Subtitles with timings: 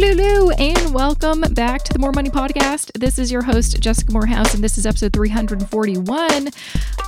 [0.00, 2.92] Hello, and welcome back to the More Money Podcast.
[2.96, 6.50] This is your host, Jessica Moorhouse, and this is episode 341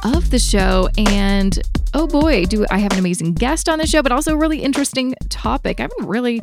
[0.03, 0.89] of the show.
[0.99, 1.57] And
[1.95, 4.61] oh boy, do I have an amazing guest on the show, but also a really
[4.61, 5.79] interesting topic.
[5.79, 6.43] I haven't really.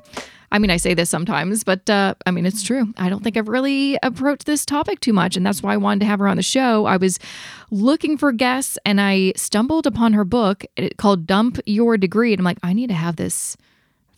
[0.50, 2.94] I mean, I say this sometimes, but uh, I mean, it's true.
[2.96, 5.36] I don't think I've really approached this topic too much.
[5.36, 6.86] And that's why I wanted to have her on the show.
[6.86, 7.20] I was
[7.72, 10.64] looking for guests and I stumbled upon her book
[10.96, 12.32] called Dump Your Degree.
[12.32, 13.58] And I'm like, I need to have this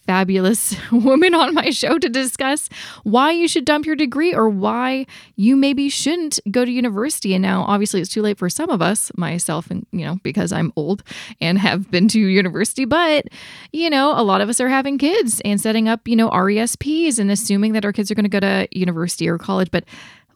[0.09, 2.67] fabulous woman on my show to discuss
[3.03, 7.35] why you should dump your degree or why you maybe shouldn't go to university.
[7.35, 10.51] And now, obviously, it's too late for some of us, myself, and you know, because
[10.51, 11.03] I'm old
[11.39, 12.85] and have been to university.
[12.85, 13.27] But
[13.71, 17.19] you know, a lot of us are having kids and setting up, you know, RESPs
[17.19, 19.69] and assuming that our kids are going to go to university or college.
[19.69, 19.83] But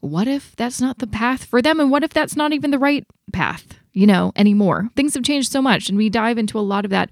[0.01, 1.79] what if that's not the path for them?
[1.79, 4.90] And what if that's not even the right path, you know, anymore?
[4.95, 5.90] Things have changed so much.
[5.90, 7.09] And we dive into a lot of that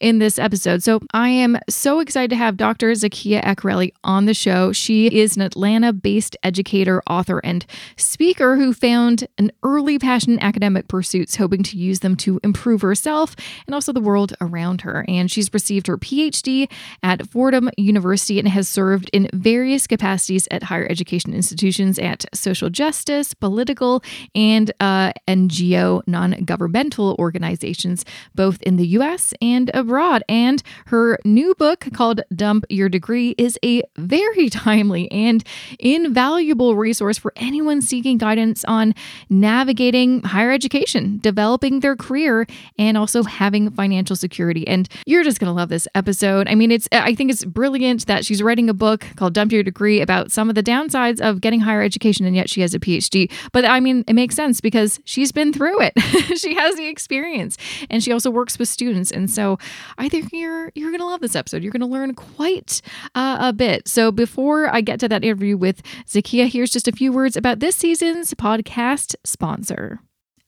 [0.00, 0.82] in this episode.
[0.82, 2.90] So I am so excited to have Dr.
[2.92, 4.72] Zakiya Akerele on the show.
[4.72, 7.64] She is an Atlanta based educator, author, and
[7.96, 12.82] speaker who found an early passion in academic pursuits, hoping to use them to improve
[12.82, 15.04] herself and also the world around her.
[15.08, 16.70] And she's received her PhD
[17.02, 22.70] at Fordham University and has served in various capacities at higher education institutions at social
[22.70, 24.02] justice, political,
[24.34, 30.24] and uh, NGO non governmental organizations, both in the US and abroad.
[30.28, 35.44] And her new book called Dump Your Degree is a very timely and
[35.78, 38.94] invaluable resource for anyone seeking guidance on
[39.30, 42.46] navigating higher education, developing their career,
[42.78, 44.66] and also having financial security.
[44.66, 46.48] And you're just going to love this episode.
[46.48, 49.62] I mean, it's, I think it's brilliant that she's writing a book called Dump Your
[49.62, 52.80] Degree about some of the downsides of getting higher education, and yet she has a
[52.80, 53.30] PhD.
[53.52, 55.92] But I mean, it makes sense because she's been through it.
[56.38, 57.56] she has the experience
[57.90, 59.10] and she also works with students.
[59.10, 59.58] And so
[59.98, 61.62] I think you're you're gonna love this episode.
[61.62, 62.80] You're gonna learn quite
[63.14, 63.88] uh, a bit.
[63.88, 67.60] So before I get to that interview with Zakiya, here's just a few words about
[67.60, 70.00] this season's podcast sponsor.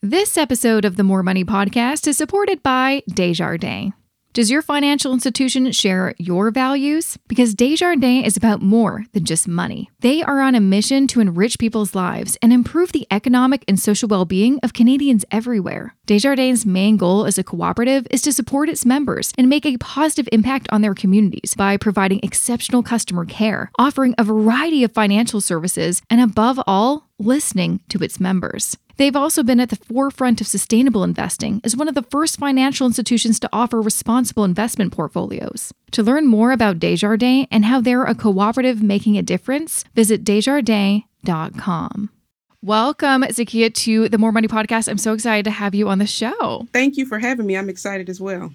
[0.03, 3.93] This episode of the More Money Podcast is supported by Desjardins.
[4.37, 7.17] Does your financial institution share your values?
[7.27, 9.89] Because Desjardins is about more than just money.
[10.01, 14.11] They are on a mission to enrich people's lives and improve the economic and social
[14.11, 15.95] well being of Canadians everywhere.
[16.05, 20.29] Desjardins' main goal as a cooperative is to support its members and make a positive
[20.31, 26.03] impact on their communities by providing exceptional customer care, offering a variety of financial services,
[26.11, 28.77] and above all, listening to its members.
[28.97, 32.87] They've also been at the forefront of sustainable investing as one of the first financial
[32.87, 35.73] institutions to offer responsible investment portfolios.
[35.93, 42.11] To learn more about Desjardins and how they're a cooperative making a difference, visit desjardins.com.
[42.63, 44.89] Welcome, Zakiya, to the More Money Podcast.
[44.89, 46.67] I'm so excited to have you on the show.
[46.73, 47.57] Thank you for having me.
[47.57, 48.53] I'm excited as well.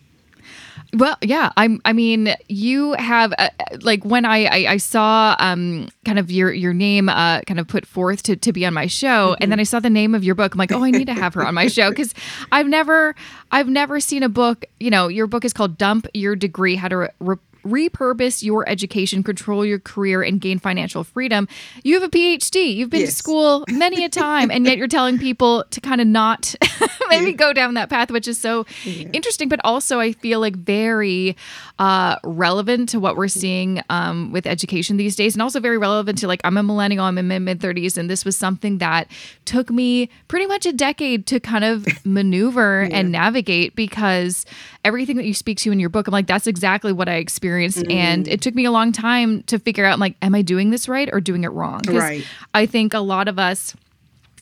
[0.94, 1.82] Well, yeah, I'm.
[1.86, 3.50] I mean, you have uh,
[3.82, 7.68] like when I, I, I saw um kind of your your name uh kind of
[7.68, 9.44] put forth to to be on my show, mm-hmm.
[9.44, 10.54] and then I saw the name of your book.
[10.54, 12.14] I'm like, oh, I need to have her on my show because
[12.52, 13.16] I've never
[13.52, 14.66] I've never seen a book.
[14.80, 18.68] You know, your book is called "Dump Your Degree: How to Re- Re- repurpose your
[18.68, 21.48] education, control your career, and gain financial freedom.
[21.84, 22.76] You have a PhD.
[22.76, 23.10] You've been yes.
[23.12, 26.56] to school many a time, and yet you're telling people to kind of not
[27.10, 29.10] maybe go down that path, which is so yeah.
[29.14, 31.36] interesting, but also I feel like very
[31.80, 36.18] uh, relevant to what we're seeing um, with education these days, and also very relevant
[36.20, 39.10] to like I'm a millennial, I'm in my mid 30s, and this was something that
[39.46, 42.98] took me pretty much a decade to kind of maneuver yeah.
[42.98, 44.46] and navigate because
[44.84, 47.51] everything that you speak to in your book, I'm like, that's exactly what I experienced.
[47.60, 47.92] Mm-hmm.
[47.92, 50.88] And it took me a long time to figure out, like, am I doing this
[50.88, 51.82] right or doing it wrong?
[51.88, 52.26] Right.
[52.54, 53.76] I think a lot of us,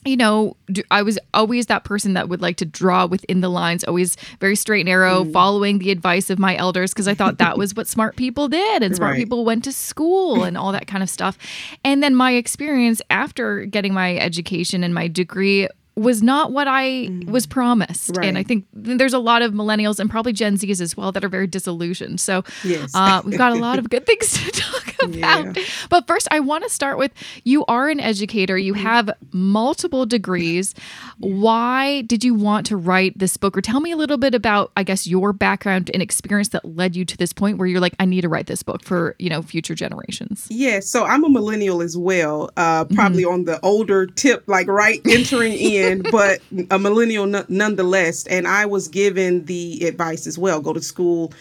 [0.04, 0.56] you know,
[0.90, 4.56] I was always that person that would like to draw within the lines, always very
[4.56, 5.32] straight and narrow, mm.
[5.32, 8.82] following the advice of my elders, because I thought that was what smart people did
[8.82, 9.18] and smart right.
[9.18, 11.36] people went to school and all that kind of stuff.
[11.84, 17.08] And then my experience after getting my education and my degree was not what I
[17.08, 17.26] mm.
[17.26, 18.16] was promised.
[18.16, 18.28] Right.
[18.28, 21.24] And I think there's a lot of millennials and probably Gen Zs as well that
[21.24, 22.20] are very disillusioned.
[22.20, 22.92] So yes.
[22.94, 25.56] uh, we've got a lot of good things to talk about.
[25.56, 25.64] Yeah.
[25.88, 27.12] But first, I want to start with
[27.44, 28.82] you are an educator, you mm-hmm.
[28.82, 30.74] have multiple degrees.
[31.18, 33.56] Why did you want to write this book?
[33.56, 36.96] Or tell me a little bit about, I guess, your background and experience that led
[36.96, 39.28] you to this point where you're like, I need to write this book for, you
[39.28, 40.46] know, future generations.
[40.50, 43.32] Yeah, so I'm a millennial as well, uh, probably mm-hmm.
[43.32, 45.79] on the older tip, like right entering in
[46.10, 46.40] but
[46.70, 48.26] a millennial n- nonetheless.
[48.26, 51.32] And I was given the advice as well go to school.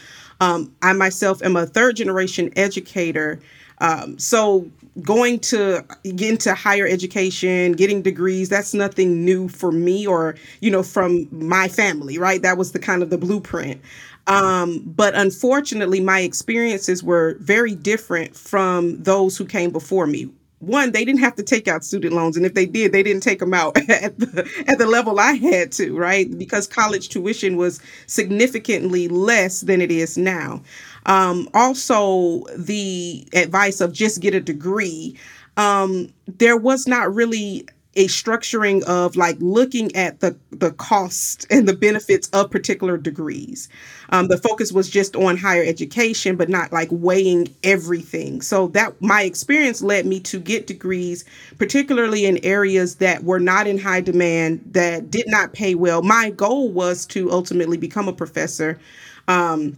[0.41, 3.39] Um, I myself am a third generation educator.
[3.79, 4.69] Um, so
[5.01, 10.71] going to get into higher education, getting degrees, that's nothing new for me or, you
[10.71, 12.41] know, from my family, right?
[12.41, 13.81] That was the kind of the blueprint.
[14.27, 20.29] Um, but unfortunately, my experiences were very different from those who came before me.
[20.59, 23.23] One, they didn't have to take out student loans, and if they did, they didn't
[23.23, 26.29] take them out at the at the level I had to, right?
[26.37, 30.61] Because college tuition was significantly less than it is now.
[31.05, 35.17] Um, also, the advice of just get a degree.
[35.55, 41.67] Um, there was not really a structuring of like looking at the the cost and
[41.67, 43.67] the benefits of particular degrees.
[44.11, 48.41] Um, the focus was just on higher education, but not like weighing everything.
[48.41, 51.25] So that my experience led me to get degrees,
[51.57, 56.01] particularly in areas that were not in high demand, that did not pay well.
[56.01, 58.79] My goal was to ultimately become a professor.
[59.27, 59.77] Um,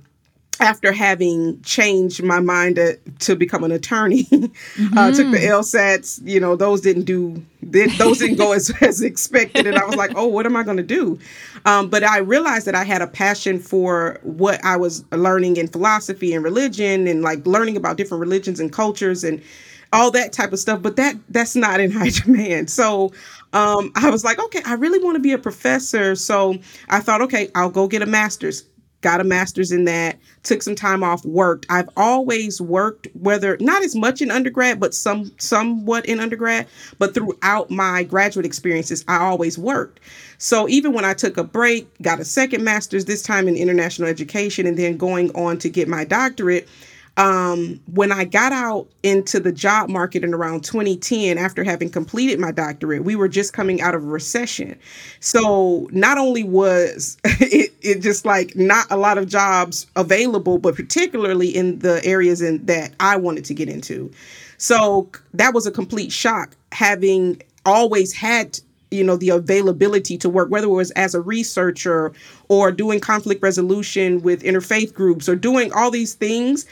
[0.62, 4.98] after having changed my mind to, to become an attorney, mm-hmm.
[4.98, 5.60] uh, took the mm-hmm.
[5.60, 6.22] LSATs.
[6.24, 10.12] You know, those didn't do those didn't go as, as expected, and I was like,
[10.16, 11.20] oh, what am I going to do?
[11.66, 15.68] Um, but I realized that I had a passion for what I was learning in
[15.68, 19.42] philosophy and religion, and like learning about different religions and cultures and
[19.94, 20.82] all that type of stuff.
[20.82, 22.70] But that that's not in high demand.
[22.70, 23.12] So
[23.54, 26.16] um, I was like, okay, I really want to be a professor.
[26.16, 26.58] So
[26.90, 28.64] I thought, okay, I'll go get a master's
[29.02, 31.66] got a master's in that, took some time off, worked.
[31.70, 36.68] I've always worked, whether not as much in undergrad, but some somewhat in undergrad,
[37.00, 40.00] but throughout my graduate experiences, I always worked.
[40.38, 44.08] So even when I took a break, got a second master's, this time in international
[44.08, 46.68] education, and then going on to get my doctorate,
[47.18, 52.40] um, when I got out into the job market in around 2010, after having completed
[52.40, 54.80] my doctorate, we were just coming out of a recession.
[55.20, 60.76] So not only was it, it just like not a lot of jobs available, but
[60.76, 64.12] particularly in the areas in that I wanted to get into.
[64.58, 68.60] So that was a complete shock having always had
[68.90, 72.12] you know the availability to work whether it was as a researcher
[72.50, 76.66] or doing conflict resolution with interfaith groups or doing all these things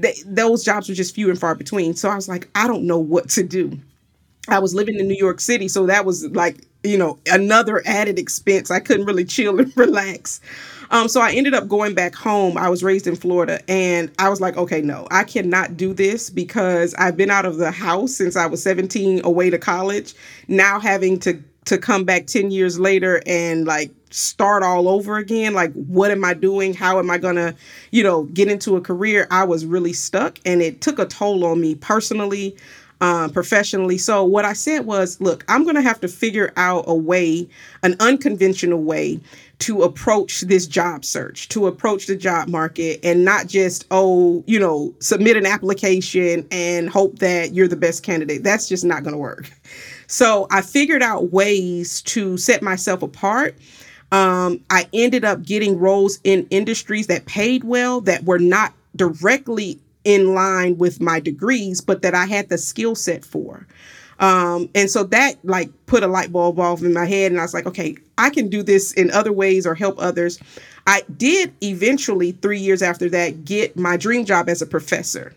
[0.00, 1.94] they, those jobs were just few and far between.
[1.94, 3.78] So I was like, I don't know what to do.
[4.48, 8.18] I was living in New York City, so that was like, you know, another added
[8.18, 8.70] expense.
[8.70, 10.40] I couldn't really chill and relax.
[10.90, 12.56] Um, so I ended up going back home.
[12.58, 16.30] I was raised in Florida, and I was like, okay, no, I cannot do this
[16.30, 20.14] because I've been out of the house since I was 17, away to college.
[20.48, 25.54] Now having to to come back 10 years later and like start all over again?
[25.54, 26.74] Like what am i doing?
[26.74, 27.54] How am i gonna
[27.92, 29.26] you know get into a career?
[29.30, 32.56] I was really stuck and it took a toll on me personally
[33.00, 33.98] um, professionally.
[33.98, 37.48] So what i said was look i'm gonna have to figure out a way
[37.82, 39.20] an unconventional way
[39.60, 44.58] to approach this job search to approach the job market and not just oh you
[44.58, 49.18] know submit an application and hope that you're the best candidate that's just not gonna
[49.18, 49.50] work
[50.10, 53.54] so I figured out ways to set myself apart.
[54.10, 59.78] Um, I ended up getting roles in industries that paid well, that were not directly
[60.02, 63.68] in line with my degrees, but that I had the skill set for.
[64.20, 67.44] Um, and so that like put a light bulb off in my head, and I
[67.44, 70.38] was like, okay, I can do this in other ways or help others.
[70.86, 75.32] I did eventually, three years after that, get my dream job as a professor.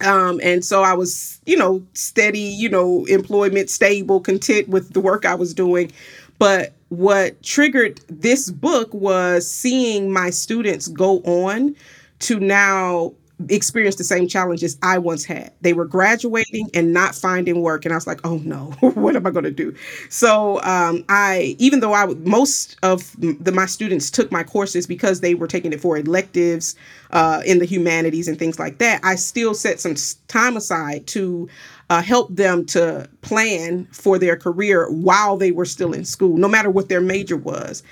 [0.00, 5.00] Um, and so I was, you know, steady, you know, employment, stable, content with the
[5.00, 5.92] work I was doing.
[6.38, 11.76] But what triggered this book was seeing my students go on
[12.20, 13.12] to now
[13.48, 15.52] experienced the same challenges I once had.
[15.60, 19.26] They were graduating and not finding work, and I was like, "Oh no, what am
[19.26, 19.74] I going to do?"
[20.08, 25.20] So um, I, even though I most of the my students took my courses because
[25.20, 26.76] they were taking it for electives
[27.10, 29.94] uh, in the humanities and things like that, I still set some
[30.28, 31.48] time aside to
[31.90, 36.48] uh, help them to plan for their career while they were still in school, no
[36.48, 37.82] matter what their major was.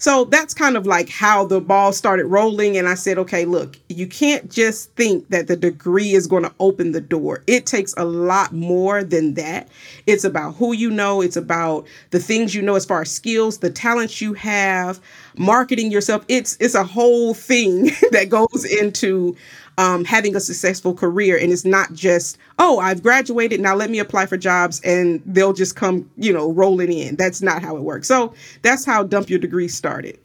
[0.00, 2.78] So that's kind of like how the ball started rolling.
[2.78, 6.52] And I said, okay, look, you can't just think that the degree is going to
[6.58, 7.42] open the door.
[7.46, 9.68] It takes a lot more than that.
[10.06, 13.58] It's about who you know, it's about the things you know as far as skills,
[13.58, 15.00] the talents you have,
[15.36, 16.24] marketing yourself.
[16.28, 19.36] It's it's a whole thing that goes into
[19.80, 21.38] um, having a successful career.
[21.38, 25.54] And it's not just, oh, I've graduated, now let me apply for jobs and they'll
[25.54, 27.16] just come, you know, rolling in.
[27.16, 28.06] That's not how it works.
[28.06, 30.18] So that's how Dump Your Degree started.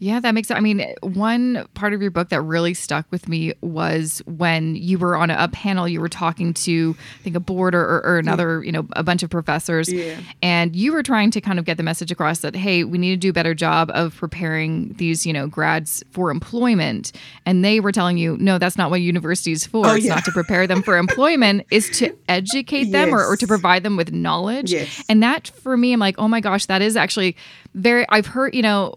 [0.00, 0.58] Yeah, that makes sense.
[0.58, 4.98] I mean, one part of your book that really stuck with me was when you
[4.98, 8.06] were on a, a panel, you were talking to, I think, a board or, or,
[8.06, 9.92] or another, you know, a bunch of professors.
[9.92, 10.20] Yeah.
[10.40, 13.10] And you were trying to kind of get the message across that, hey, we need
[13.10, 17.10] to do a better job of preparing these, you know, grads for employment.
[17.44, 19.84] And they were telling you, no, that's not what university is for.
[19.86, 20.14] Oh, it's yeah.
[20.14, 23.96] not to prepare them for employment, is to educate them or, or to provide them
[23.96, 24.72] with knowledge.
[24.72, 25.04] Yes.
[25.08, 27.36] And that for me, I'm like, oh my gosh, that is actually
[27.74, 28.94] very, I've heard, you know,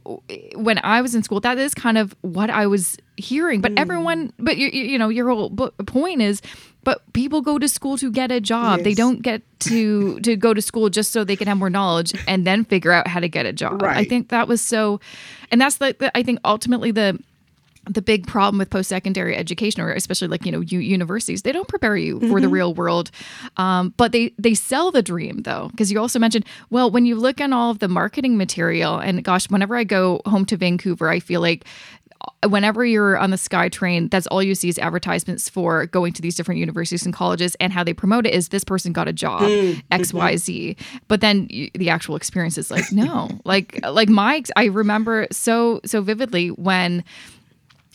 [0.56, 3.60] when I was in school, that is kind of what I was hearing.
[3.60, 3.64] Mm.
[3.64, 6.42] But everyone, but you, you know, your whole point is,
[6.84, 8.82] but people go to school to get a job.
[8.82, 12.14] They don't get to to go to school just so they can have more knowledge
[12.28, 13.84] and then figure out how to get a job.
[13.84, 15.00] I think that was so,
[15.52, 17.20] and that's the, the I think ultimately the
[17.90, 21.98] the big problem with post-secondary education or especially like you know universities they don't prepare
[21.98, 23.10] you for the real world
[23.58, 27.16] um, but they they sell the dream though because you also mentioned well when you
[27.16, 31.10] look at all of the marketing material and gosh whenever i go home to vancouver
[31.10, 31.66] i feel like
[32.44, 36.14] uh, whenever you're on the sky train that's all you see is advertisements for going
[36.14, 39.08] to these different universities and colleges and how they promote it is this person got
[39.08, 39.50] a job
[39.92, 43.28] xyz but then y- the actual experience is like no.
[43.46, 47.04] Like like my i remember so so vividly when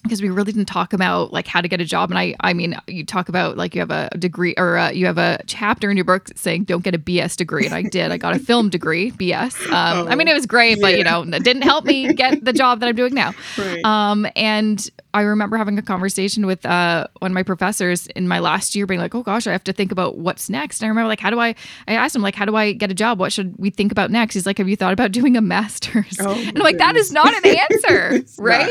[0.07, 2.53] because we really didn't talk about like how to get a job and i i
[2.53, 5.91] mean you talk about like you have a degree or uh, you have a chapter
[5.91, 8.39] in your book saying don't get a bs degree and i did i got a
[8.39, 11.85] film degree bs um, i mean it was great but you know it didn't help
[11.85, 13.85] me get the job that i'm doing now Right.
[13.85, 18.39] um, and I remember having a conversation with uh, one of my professors in my
[18.39, 20.89] last year, being like, "Oh gosh, I have to think about what's next." And I
[20.91, 21.55] remember like, "How do I?"
[21.89, 23.19] I asked him like, "How do I get a job?
[23.19, 26.19] What should we think about next?" He's like, "Have you thought about doing a master's?"
[26.21, 28.69] Oh, and I'm like, "That is not an answer, right?"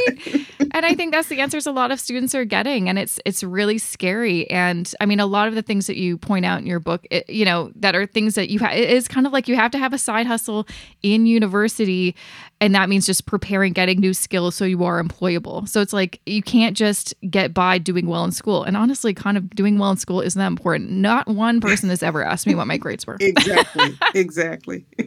[0.60, 3.44] and I think that's the answers a lot of students are getting, and it's it's
[3.44, 4.50] really scary.
[4.50, 7.06] And I mean, a lot of the things that you point out in your book,
[7.12, 8.74] it, you know, that are things that you have.
[8.74, 10.68] It is kind of like you have to have a side hustle
[11.04, 12.16] in university,
[12.62, 15.68] and that means just preparing, getting new skills so you are employable.
[15.68, 18.64] So it's like you can't just get by doing well in school.
[18.64, 20.92] And honestly, kind of doing well in school isn't that important.
[20.92, 23.18] Not one person has ever asked me what my grades were.
[23.20, 23.98] Exactly.
[24.14, 24.86] exactly.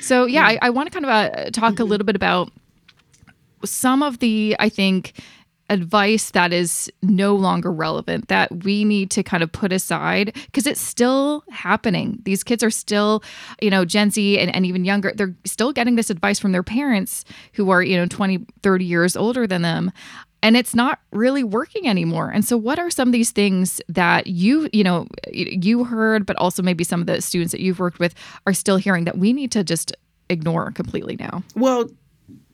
[0.00, 2.52] So yeah, I, I want to kind of uh, talk a little bit about
[3.64, 5.14] some of the, I think,
[5.70, 10.66] advice that is no longer relevant that we need to kind of put aside because
[10.66, 12.18] it's still happening.
[12.24, 13.22] These kids are still,
[13.62, 16.62] you know, Gen Z and, and even younger, they're still getting this advice from their
[16.62, 19.90] parents who are, you know, 20, 30 years older than them.
[20.42, 22.28] And it's not really working anymore.
[22.28, 26.36] And so, what are some of these things that you, you know, you heard, but
[26.36, 28.14] also maybe some of the students that you've worked with
[28.46, 29.96] are still hearing that we need to just
[30.28, 31.42] ignore completely now?
[31.56, 31.88] Well,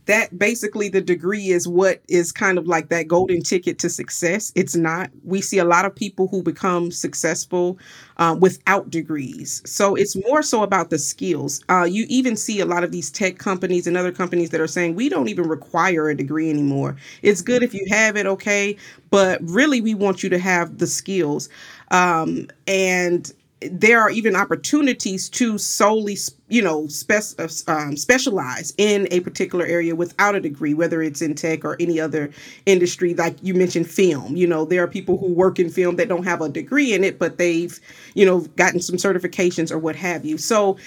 [0.07, 4.52] that basically the degree is what is kind of like that golden ticket to success.
[4.54, 5.11] It's not.
[5.25, 7.78] We see a lot of people who become successful
[8.16, 9.62] um, without degrees.
[9.64, 11.62] So it's more so about the skills.
[11.69, 14.66] Uh, you even see a lot of these tech companies and other companies that are
[14.66, 16.97] saying we don't even require a degree anymore.
[17.23, 18.76] It's good if you have it, okay,
[19.11, 21.49] but really we want you to have the skills.
[21.90, 23.30] Um, and
[23.62, 26.17] there are even opportunities to solely,
[26.49, 27.38] you know, spec-
[27.69, 32.00] um, specialize in a particular area without a degree, whether it's in tech or any
[32.00, 32.31] other
[32.64, 33.12] industry.
[33.14, 34.37] Like you mentioned, film.
[34.37, 37.05] You know, there are people who work in film that don't have a degree in
[37.05, 37.79] it, but they've,
[38.14, 40.38] you know, gotten some certifications or what have you.
[40.38, 40.79] So,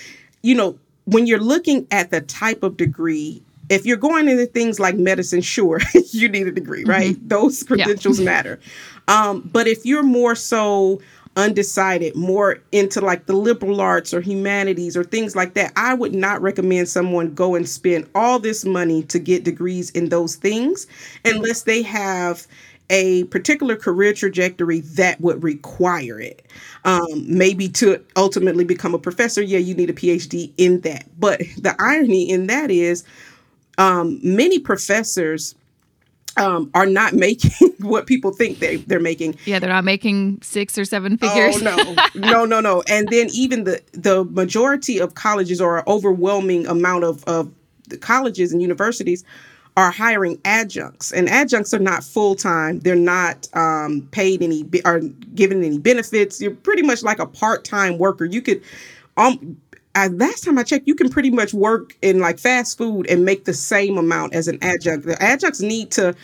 [0.42, 4.80] you know, when you're looking at the type of degree, if you're going into things
[4.80, 5.80] like medicine, sure,
[6.12, 7.18] you need a degree, right?
[7.30, 8.60] Those credentials matter.
[9.08, 11.02] Um, but if you're more so
[11.36, 16.14] undecided, more into like the liberal arts or humanities or things like that, I would
[16.14, 20.88] not recommend someone go and spend all this money to get degrees in those things
[21.26, 22.48] unless they have
[22.90, 26.46] a particular career trajectory that would require it.
[26.86, 31.06] Um, maybe to ultimately become a professor, yeah, you need a PhD in that.
[31.20, 33.04] But the irony in that is
[33.78, 35.56] um, many professors
[36.38, 39.36] um, are not making what people think they, they're making.
[39.46, 41.62] Yeah, they're not making six or seven figures.
[41.62, 42.84] Oh no, no, no, no.
[42.88, 47.52] And then even the the majority of colleges or an overwhelming amount of of
[47.90, 49.24] the colleges and universities
[49.76, 52.80] are hiring adjuncts, and adjuncts are not full time.
[52.80, 55.00] They're not um, paid any are
[55.36, 56.42] given any benefits.
[56.42, 58.26] You're pretty much like a part time worker.
[58.26, 58.62] You could
[59.18, 59.58] um.
[59.96, 63.26] I, last time I checked, you can pretty much work in like fast food and
[63.26, 65.06] make the same amount as an adjunct.
[65.06, 66.16] The adjuncts need to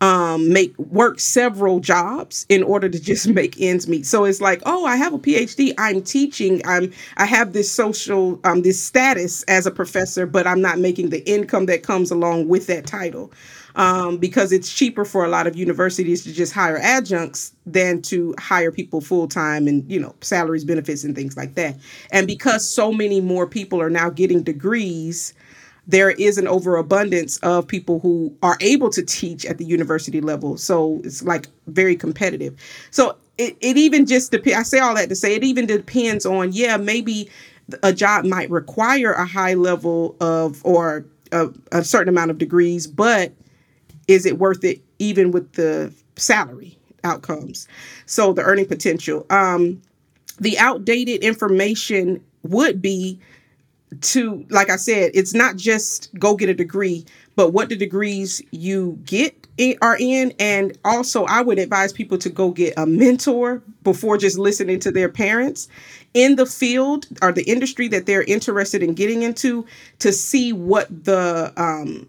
[0.00, 4.06] um, make work several jobs in order to just make ends meet.
[4.06, 5.74] So it's like, oh, I have a PhD.
[5.76, 6.62] I'm teaching.
[6.66, 11.10] I'm I have this social um, this status as a professor, but I'm not making
[11.10, 13.32] the income that comes along with that title.
[13.78, 18.34] Um, because it's cheaper for a lot of universities to just hire adjuncts than to
[18.38, 21.76] hire people full time and you know salaries, benefits, and things like that.
[22.10, 25.32] And because so many more people are now getting degrees,
[25.86, 30.58] there is an overabundance of people who are able to teach at the university level.
[30.58, 32.56] So it's like very competitive.
[32.90, 34.58] So it, it even just depends.
[34.58, 37.30] I say all that to say it even depends on, yeah, maybe
[37.82, 42.86] a job might require a high level of or a, a certain amount of degrees,
[42.86, 43.32] but
[44.08, 47.68] is it worth it even with the salary outcomes?
[48.06, 49.26] So the earning potential.
[49.30, 49.80] Um,
[50.40, 53.20] the outdated information would be
[54.02, 57.04] to like i said it's not just go get a degree
[57.36, 59.46] but what the degrees you get
[59.80, 64.38] are in and also i would advise people to go get a mentor before just
[64.38, 65.68] listening to their parents
[66.14, 69.64] in the field or the industry that they're interested in getting into
[69.98, 72.06] to see what the um,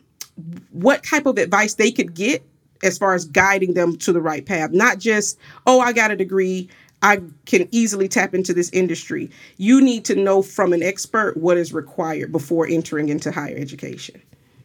[0.71, 2.43] what type of advice they could get
[2.83, 6.15] as far as guiding them to the right path not just oh i got a
[6.15, 6.69] degree
[7.01, 9.29] I can easily tap into this industry.
[9.57, 14.21] You need to know from an expert what is required before entering into higher education.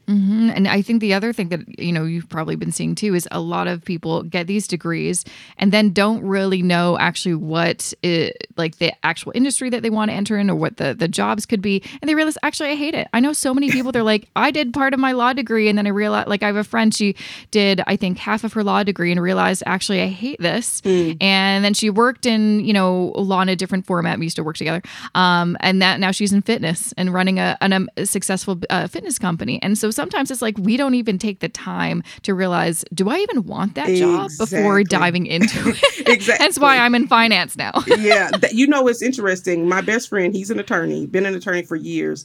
[0.06, 0.50] Mm-hmm.
[0.54, 3.26] And I think the other thing that you know you've probably been seeing too is
[3.30, 5.24] a lot of people get these degrees
[5.58, 10.10] and then don't really know actually what it, like the actual industry that they want
[10.10, 12.74] to enter in or what the the jobs could be, and they realize actually I
[12.74, 13.08] hate it.
[13.12, 15.78] I know so many people they're like I did part of my law degree and
[15.78, 17.16] then I realized like I have a friend she
[17.50, 21.16] did I think half of her law degree and realized actually I hate this, mm.
[21.22, 24.18] and then she worked in you know law in a different format.
[24.18, 24.82] We used to work together,
[25.14, 28.86] um, and that now she's in fitness and running a, an, um, a successful uh,
[28.86, 32.84] fitness company, and so sometimes it's like we don't even take the time to realize,
[32.92, 34.58] do I even want that job exactly.
[34.58, 36.08] before diving into it?
[36.08, 36.44] exactly.
[36.44, 37.72] That's why I'm in finance now.
[37.98, 38.30] yeah.
[38.52, 39.68] You know, it's interesting.
[39.68, 42.24] My best friend, he's an attorney, been an attorney for years.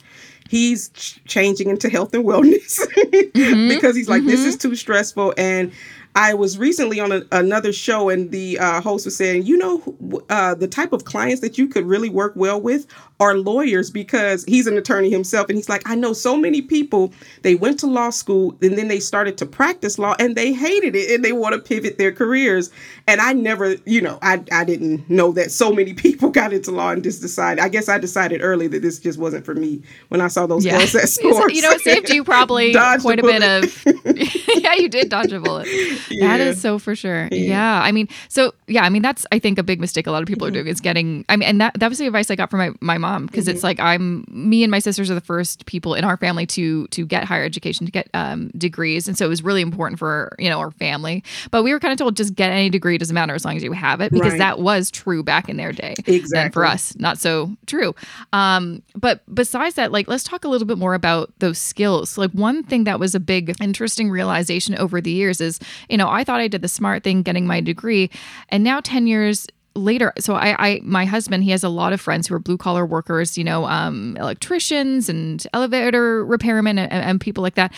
[0.49, 3.69] He's ch- changing into health and wellness mm-hmm.
[3.69, 4.29] because he's like, mm-hmm.
[4.29, 5.33] this is too stressful.
[5.37, 5.71] And
[6.15, 10.21] I was recently on a, another show, and the uh, host was saying, you know,
[10.29, 12.87] uh, the type of clients that you could really work well with
[13.19, 15.49] are lawyers because he's an attorney himself.
[15.49, 17.11] And he's like, I know so many people,
[17.41, 20.95] they went to law school and then they started to practice law and they hated
[20.95, 22.71] it and they want to pivot their careers.
[23.07, 26.71] And I never, you know, I, I didn't know that so many people got into
[26.71, 29.81] law and just decided, I guess I decided early that this just wasn't for me
[30.07, 30.77] when I saw those yeah.
[30.77, 31.53] girls at scores.
[31.53, 33.85] you know, it saved you probably quite a, a bit of,
[34.63, 35.67] yeah, you did dodge a bullet.
[36.09, 36.37] Yeah.
[36.37, 37.27] That is so for sure.
[37.31, 37.37] Yeah.
[37.37, 37.81] yeah.
[37.83, 40.27] I mean, so yeah, I mean, that's, I think a big mistake a lot of
[40.27, 40.55] people mm-hmm.
[40.55, 42.59] are doing is getting, I mean, and that, that was the advice I got from
[42.59, 43.55] my, my mom mom because mm-hmm.
[43.55, 46.87] it's like I'm me and my sisters are the first people in our family to
[46.87, 50.35] to get higher education to get um, degrees, and so it was really important for
[50.39, 51.23] you know our family.
[51.51, 53.63] But we were kind of told just get any degree doesn't matter as long as
[53.63, 54.39] you have it because right.
[54.39, 55.95] that was true back in their day.
[56.05, 56.39] Exactly.
[56.39, 57.95] And for us, not so true.
[58.33, 62.17] Um, but besides that, like let's talk a little bit more about those skills.
[62.17, 65.59] Like one thing that was a big interesting realization over the years is
[65.89, 68.09] you know I thought I did the smart thing getting my degree,
[68.49, 72.01] and now ten years later so I, I my husband he has a lot of
[72.01, 77.21] friends who are blue collar workers you know um, electricians and elevator repairmen and, and,
[77.21, 77.71] people like that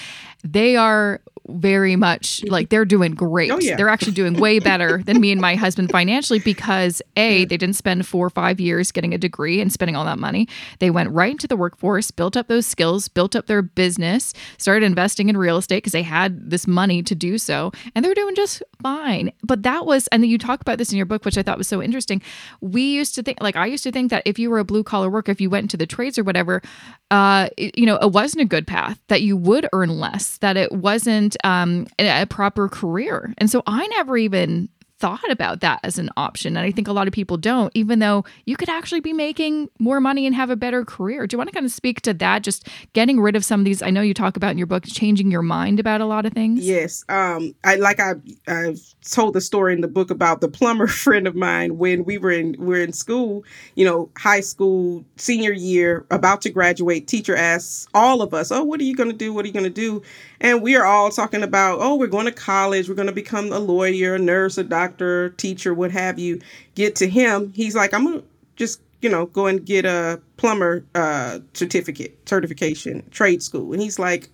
[0.44, 3.52] they are very much like they're doing great.
[3.52, 3.76] Oh, yeah.
[3.76, 7.76] They're actually doing way better than me and my husband financially because A, they didn't
[7.76, 10.48] spend four or five years getting a degree and spending all that money.
[10.80, 14.86] They went right into the workforce, built up those skills, built up their business, started
[14.86, 18.36] investing in real estate because they had this money to do so, and they're doing
[18.36, 19.32] just fine.
[19.44, 21.68] But that was, and you talk about this in your book, which I thought was
[21.68, 22.22] so interesting.
[22.62, 24.84] We used to think, like, I used to think that if you were a blue
[24.84, 26.62] collar worker, if you went into the trades or whatever,
[27.10, 30.58] uh, it, you know, it wasn't a good path, that you would earn less, that
[30.58, 33.34] it wasn't um, a, a proper career.
[33.38, 34.70] And so I never even
[35.02, 36.56] thought about that as an option.
[36.56, 39.68] And I think a lot of people don't, even though you could actually be making
[39.80, 41.26] more money and have a better career.
[41.26, 42.44] Do you want to kind of speak to that?
[42.44, 44.86] Just getting rid of some of these, I know you talk about in your book,
[44.86, 46.66] changing your mind about a lot of things.
[46.66, 47.04] Yes.
[47.10, 48.14] Um, I like I
[48.48, 52.20] I've told the story in the book about the plumber friend of mine when we
[52.20, 57.08] were in we we're in school, you know, high school, senior year, about to graduate,
[57.08, 59.34] teacher asks all of us, Oh, what are you gonna do?
[59.34, 60.04] What are you gonna do?
[60.42, 63.52] And we are all talking about, oh, we're going to college, we're going to become
[63.52, 64.91] a lawyer, a nurse, a doctor,
[65.38, 66.40] teacher, what have you.
[66.76, 68.24] Get to him, he's like, I'm to
[68.56, 73.74] just, you know, go and get a plumber uh, certificate, certification, trade school.
[73.74, 74.30] And he's like,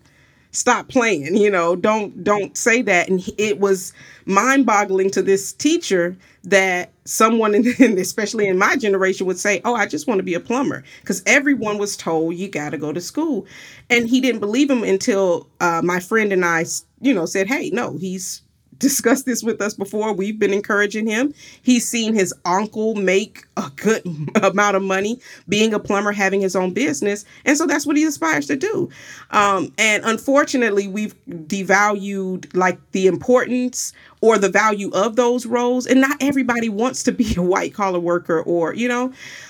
[0.52, 3.94] stop playing you know don't don't say that and it was
[4.26, 7.68] mind-boggling to this teacher that someone in,
[8.00, 11.22] especially in my generation would say oh i just want to be a plumber because
[11.26, 13.46] everyone was told you got to go to school
[13.90, 16.66] and he didn't believe him until uh, my friend and i
[17.02, 18.42] you know said hey no he's
[18.80, 20.14] discussed this with us before.
[20.14, 21.34] We've been encouraging him.
[21.62, 24.04] He's seen his uncle make a good
[24.44, 27.26] amount of money being a plumber, having his own business.
[27.46, 28.90] And so that's what he aspires to do.
[29.32, 36.02] Um, and unfortunately, we've devalued like the importance or the value of those roles and
[36.02, 39.06] not everybody wants to be a white collar worker or you know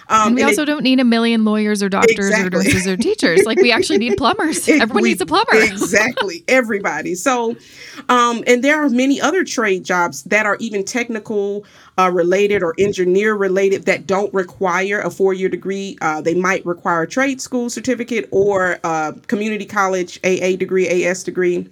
[0.09, 2.47] um, and we and also it, don't need a million lawyers or doctors exactly.
[2.47, 6.43] or nurses or teachers like we actually need plumbers everyone we, needs a plumber exactly
[6.47, 7.55] everybody so
[8.09, 11.65] um, and there are many other trade jobs that are even technical
[11.97, 15.97] uh, related or engineer related that don't require a four year degree.
[16.01, 21.23] Uh, they might require a trade school certificate or a community college AA degree, AS
[21.23, 21.67] degree.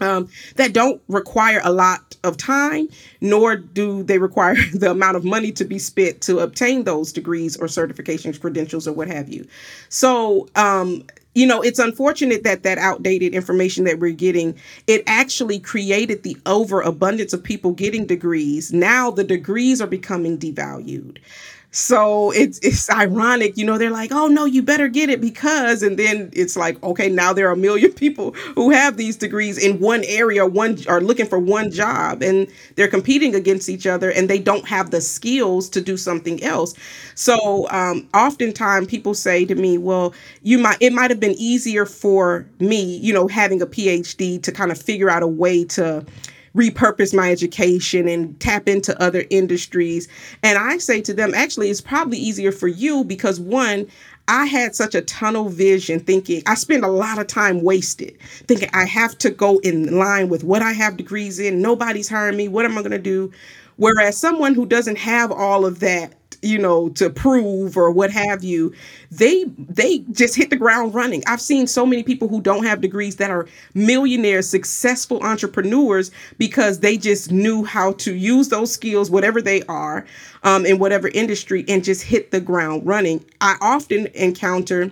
[0.00, 2.88] Um, that don't require a lot of time,
[3.20, 7.56] nor do they require the amount of money to be spent to obtain those degrees
[7.56, 9.46] or certifications, credentials, or what have you.
[9.88, 15.58] So, um, you know it's unfortunate that that outdated information that we're getting it actually
[15.58, 21.18] created the overabundance of people getting degrees now the degrees are becoming devalued
[21.72, 25.82] so it's it's ironic, you know, they're like, "Oh no, you better get it because,"
[25.84, 29.56] and then it's like, okay, now there are a million people who have these degrees
[29.56, 34.10] in one area, one are looking for one job, and they're competing against each other,
[34.10, 36.74] and they don't have the skills to do something else.
[37.14, 41.86] So, um, oftentimes people say to me, "Well, you might it might have been easier
[41.86, 46.04] for me, you know, having a PhD to kind of figure out a way to."
[46.54, 50.08] Repurpose my education and tap into other industries.
[50.42, 53.86] And I say to them, actually, it's probably easier for you because one,
[54.28, 58.70] I had such a tunnel vision thinking I spend a lot of time wasted thinking
[58.72, 61.60] I have to go in line with what I have degrees in.
[61.60, 62.46] Nobody's hiring me.
[62.46, 63.32] What am I going to do?
[63.76, 68.42] Whereas someone who doesn't have all of that you know to prove or what have
[68.42, 68.72] you
[69.10, 71.22] they they just hit the ground running.
[71.26, 76.80] I've seen so many people who don't have degrees that are millionaires successful entrepreneurs because
[76.80, 80.06] they just knew how to use those skills whatever they are
[80.44, 83.24] um, in whatever industry and just hit the ground running.
[83.40, 84.90] I often encounter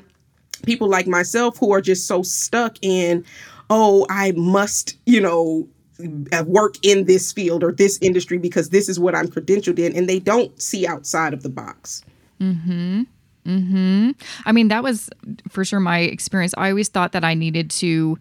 [0.64, 3.24] people like myself who are just so stuck in
[3.70, 5.68] oh i must you know
[6.46, 10.08] work in this field or this industry because this is what I'm credentialed in, and
[10.08, 12.04] they don't see outside of the box.
[12.38, 13.02] Hmm.
[13.44, 14.10] Hmm.
[14.44, 15.08] I mean, that was
[15.48, 16.54] for sure my experience.
[16.58, 18.18] I always thought that I needed to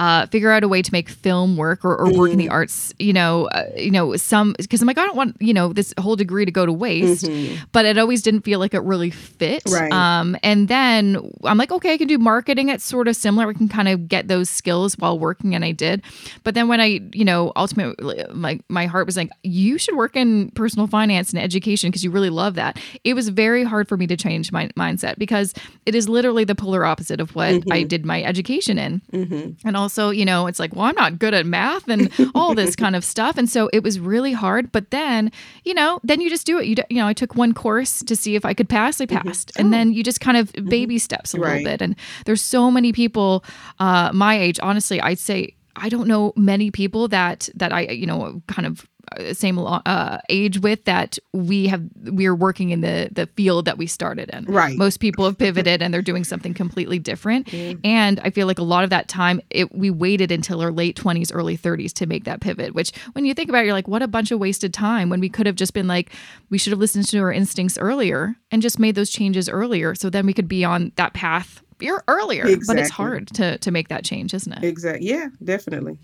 [0.00, 2.52] uh, figure out a way to make film work or, or work in the mm.
[2.52, 2.94] arts.
[2.98, 5.92] You know, uh, you know, some because I'm like I don't want you know this
[6.00, 7.62] whole degree to go to waste, mm-hmm.
[7.72, 9.62] but it always didn't feel like it really fit.
[9.70, 9.92] Right.
[9.92, 12.70] Um, and then I'm like, okay, I can do marketing.
[12.70, 13.46] It's sort of similar.
[13.46, 16.02] We can kind of get those skills while working, and I did.
[16.44, 20.16] But then when I, you know, ultimately, my my heart was like, you should work
[20.16, 22.80] in personal finance and education because you really love that.
[23.04, 25.52] It was very hard for me to change my mindset because
[25.84, 27.72] it is literally the polar opposite of what mm-hmm.
[27.72, 29.68] I did my education in, mm-hmm.
[29.68, 32.54] and also also, you know, it's like, well, I'm not good at math and all
[32.54, 33.36] this kind of stuff.
[33.36, 34.70] And so it was really hard.
[34.70, 35.32] But then,
[35.64, 36.66] you know, then you just do it.
[36.66, 39.00] You, you know, I took one course to see if I could pass.
[39.00, 39.28] I mm-hmm.
[39.28, 39.48] passed.
[39.48, 39.60] Mm-hmm.
[39.60, 39.76] And oh.
[39.76, 40.68] then you just kind of mm-hmm.
[40.68, 41.48] baby steps a right.
[41.48, 41.82] little bit.
[41.82, 43.44] And there's so many people
[43.80, 48.06] uh, my age, honestly, I'd say I don't know many people that that I you
[48.06, 48.86] know kind of
[49.32, 53.86] same uh, age with that we have we're working in the the field that we
[53.86, 54.44] started in.
[54.44, 54.76] Right.
[54.76, 57.46] Most people have pivoted and they're doing something completely different.
[57.48, 57.80] Mm-hmm.
[57.84, 60.96] And I feel like a lot of that time it we waited until our late
[60.96, 63.88] 20s early 30s to make that pivot, which when you think about it you're like
[63.88, 66.12] what a bunch of wasted time when we could have just been like
[66.48, 70.10] we should have listened to our instincts earlier and just made those changes earlier so
[70.10, 71.62] then we could be on that path
[72.08, 72.44] earlier.
[72.46, 72.64] Exactly.
[72.66, 74.64] But it's hard to to make that change, isn't it?
[74.64, 75.08] Exactly.
[75.08, 75.98] Yeah, definitely.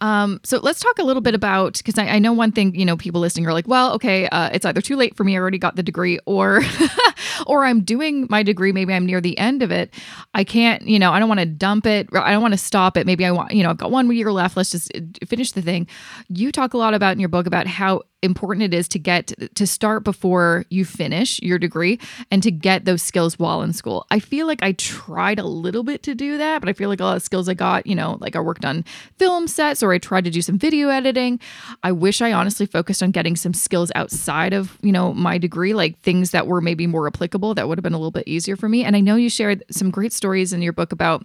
[0.00, 2.84] Um, so let's talk a little bit about because I, I, know one thing you
[2.84, 5.40] know people listening are like, well, okay, uh, it's either too late for me, I
[5.40, 6.62] already got the degree, or
[7.46, 9.92] or I'm doing my degree, maybe I'm near the end of it.
[10.34, 12.96] I can't, you know, I don't want to dump it, I don't want to stop
[12.96, 13.06] it.
[13.06, 14.56] Maybe I want, you know, I've got one year left.
[14.56, 15.86] Let's just uh, finish the thing.
[16.28, 19.32] You talk a lot about in your book about how important it is to get
[19.54, 21.98] to start before you finish your degree
[22.30, 24.06] and to get those skills while in school.
[24.10, 27.00] I feel like I tried a little bit to do that, but I feel like
[27.00, 28.84] a lot of skills I got, you know, like I worked on
[29.18, 31.38] film sets or I tried to do some video editing.
[31.82, 35.74] I wish I honestly focused on getting some skills outside of, you know, my degree,
[35.74, 38.56] like things that were maybe more applicable that would have been a little bit easier
[38.56, 38.84] for me.
[38.84, 41.24] And I know you shared some great stories in your book about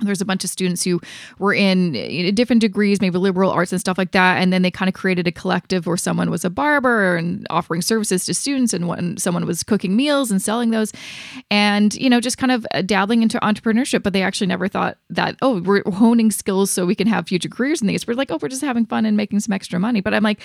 [0.00, 1.00] there's a bunch of students who
[1.38, 1.92] were in
[2.34, 4.40] different degrees, maybe liberal arts and stuff like that.
[4.40, 7.82] And then they kind of created a collective where someone was a barber and offering
[7.82, 10.92] services to students, and one, someone was cooking meals and selling those.
[11.50, 14.02] And, you know, just kind of uh, dabbling into entrepreneurship.
[14.02, 17.48] But they actually never thought that, oh, we're honing skills so we can have future
[17.48, 18.06] careers in these.
[18.06, 20.00] We're like, oh, we're just having fun and making some extra money.
[20.00, 20.40] But I'm like,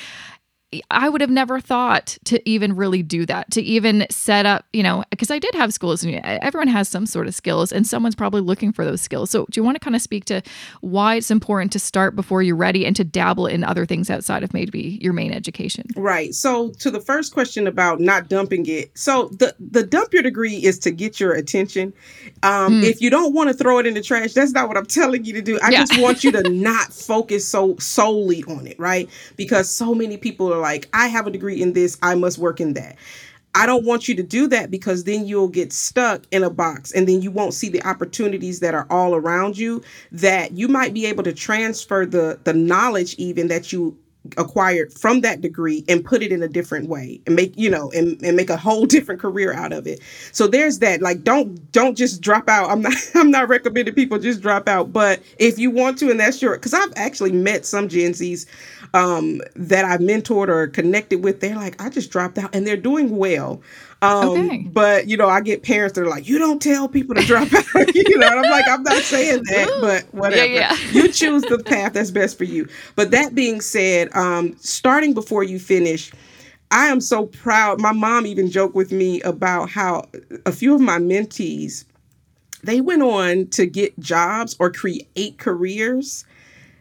[0.89, 4.83] I would have never thought to even really do that, to even set up, you
[4.83, 8.15] know, because I did have skills and everyone has some sort of skills and someone's
[8.15, 9.29] probably looking for those skills.
[9.29, 10.41] So, do you want to kind of speak to
[10.81, 14.43] why it's important to start before you're ready and to dabble in other things outside
[14.43, 15.85] of maybe your main education?
[15.95, 16.33] Right.
[16.33, 18.97] So, to the first question about not dumping it.
[18.97, 21.93] So, the the dump your degree is to get your attention.
[22.43, 22.83] Um, mm.
[22.83, 25.25] If you don't want to throw it in the trash, that's not what I'm telling
[25.25, 25.59] you to do.
[25.61, 25.79] I yeah.
[25.79, 29.09] just want you to not focus so solely on it, right?
[29.35, 32.59] Because so many people are like, I have a degree in this, I must work
[32.59, 32.97] in that.
[33.55, 36.91] I don't want you to do that because then you'll get stuck in a box
[36.91, 40.93] and then you won't see the opportunities that are all around you that you might
[40.93, 43.95] be able to transfer the the knowledge even that you
[44.37, 47.91] acquired from that degree and put it in a different way and make you know
[47.91, 49.99] and, and make a whole different career out of it
[50.31, 54.17] so there's that like don't don't just drop out i'm not i'm not recommending people
[54.17, 57.65] just drop out but if you want to and that's your because i've actually met
[57.65, 58.45] some gen z's
[58.93, 62.77] um, that i've mentored or connected with they're like i just dropped out and they're
[62.77, 63.61] doing well
[64.03, 64.57] um, okay.
[64.57, 67.53] But you know, I get parents that are like, "You don't tell people to drop
[67.53, 70.45] out," you know, and I'm like, "I'm not saying that, but whatever.
[70.45, 70.91] Yeah, yeah.
[70.91, 75.43] you choose the path that's best for you." But that being said, um, starting before
[75.43, 76.11] you finish.
[76.69, 77.79] I am so proud.
[77.79, 80.09] My mom even joked with me about how
[80.47, 81.85] a few of my mentees
[82.63, 86.25] they went on to get jobs or create careers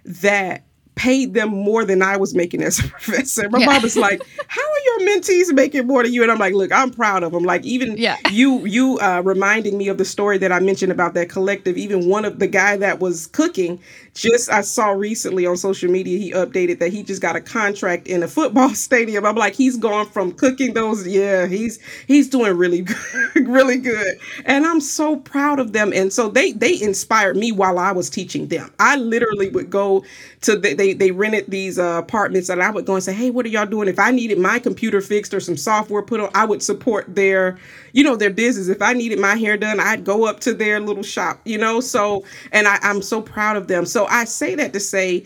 [0.07, 0.63] that
[0.95, 3.49] paid them more than I was making as a professor.
[3.49, 3.67] My yeah.
[3.67, 6.73] mom was like, "How are your mentees making more than you?" And I'm like, "Look,
[6.73, 7.45] I'm proud of them.
[7.45, 8.17] Like even yeah.
[8.31, 11.77] you you uh, reminding me of the story that I mentioned about that collective.
[11.77, 13.81] Even one of the guy that was cooking,
[14.15, 18.07] just I saw recently on social media, he updated that he just got a contract
[18.07, 19.25] in a football stadium.
[19.25, 21.07] I'm like, he's gone from cooking those.
[21.07, 22.83] Yeah, he's he's doing really
[23.35, 25.93] good, really good, and I'm so proud of them.
[25.93, 28.71] And so they they inspired me while I was teaching them.
[28.79, 30.05] I literally would go
[30.43, 33.31] to the, they they rented these uh, apartments, and I would go and say, hey,
[33.31, 33.87] what are y'all doing?
[33.87, 37.57] If I needed my computer fixed or some software put on, I would support their
[37.93, 38.67] you know their business.
[38.67, 41.41] If I needed my hair done, I'd go up to their little shop.
[41.45, 43.87] You know, so and I, I'm so proud of them.
[43.87, 45.25] So I say that to say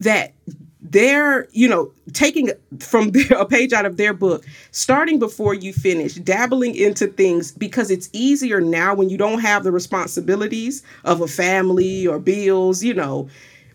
[0.00, 0.34] that
[0.80, 6.14] they're you know taking from a page out of their book starting before you finish
[6.16, 11.26] dabbling into things because it's easier now when you don't have the responsibilities of a
[11.28, 13.28] family or bills you know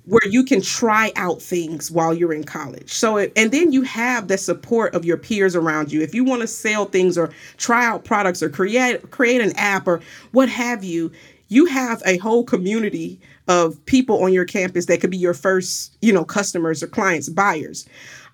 [0.06, 2.92] where you can try out things while you're in college.
[2.92, 6.02] So, and then you have the support of your peers around you.
[6.02, 9.88] If you want to sell things or try out products or create create an app
[9.88, 11.12] or what have you,
[11.48, 15.96] you have a whole community of people on your campus that could be your first,
[16.02, 17.88] you know, customers or clients, buyers.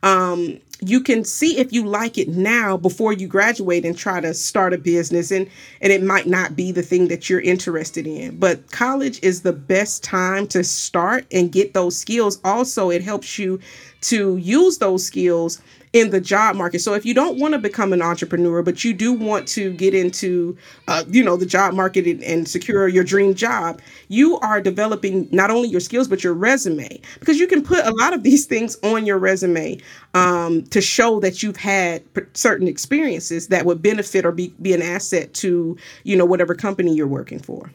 [0.03, 4.33] Um, you can see if you like it now before you graduate and try to
[4.33, 5.49] start a business and
[5.81, 8.37] and it might not be the thing that you're interested in.
[8.37, 12.39] But college is the best time to start and get those skills.
[12.45, 13.59] Also it helps you
[14.01, 15.61] to use those skills
[15.93, 16.79] in the job market.
[16.79, 19.93] So if you don't want to become an entrepreneur, but you do want to get
[19.95, 20.55] into,
[20.87, 25.27] uh, you know, the job market and, and, secure your dream job, you are developing
[25.31, 28.45] not only your skills but your resume because you can put a lot of these
[28.45, 29.77] things on your resume
[30.13, 34.81] um, to show that you've had certain experiences that would benefit or be, be an
[34.81, 37.71] asset to, you know, whatever company you're working for.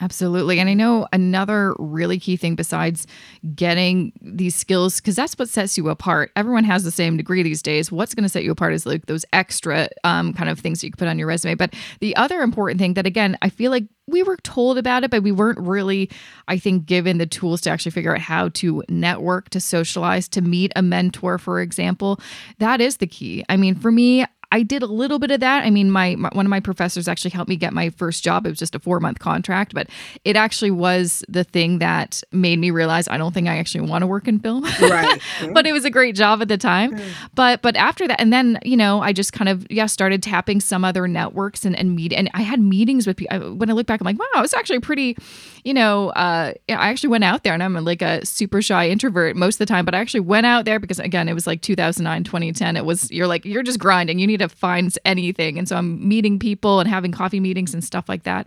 [0.00, 0.58] Absolutely.
[0.58, 3.06] And I know another really key thing besides
[3.54, 6.32] getting these skills, because that's what sets you apart.
[6.34, 7.92] Everyone has the same degree these days.
[7.92, 10.88] What's going to set you apart is like those extra um, kind of things that
[10.88, 11.54] you can put on your resume.
[11.54, 15.10] But the other important thing that, again, I feel like we were told about it,
[15.10, 16.10] but we weren't really,
[16.48, 20.42] I think, given the tools to actually figure out how to network, to socialize, to
[20.42, 22.20] meet a mentor, for example.
[22.58, 23.44] That is the key.
[23.48, 25.64] I mean, for me, I did a little bit of that.
[25.64, 28.46] I mean, my, my, one of my professors actually helped me get my first job.
[28.46, 29.88] It was just a four month contract, but
[30.24, 34.02] it actually was the thing that made me realize I don't think I actually want
[34.02, 34.64] to work in film.
[34.80, 35.20] Right.
[35.52, 36.96] but it was a great job at the time.
[36.96, 37.12] Mm.
[37.34, 40.60] But but after that, and then you know, I just kind of yeah started tapping
[40.60, 43.54] some other networks and and meet and I had meetings with people.
[43.54, 45.16] When I look back, I'm like, wow, it's actually pretty.
[45.64, 49.34] You know, uh, I actually went out there, and I'm like a super shy introvert
[49.34, 51.62] most of the time, but I actually went out there because again, it was like
[51.62, 52.76] 2009, 2010.
[52.76, 54.18] It was you're like you're just grinding.
[54.18, 55.58] You need to find anything.
[55.58, 58.46] And so I'm meeting people and having coffee meetings and stuff like that.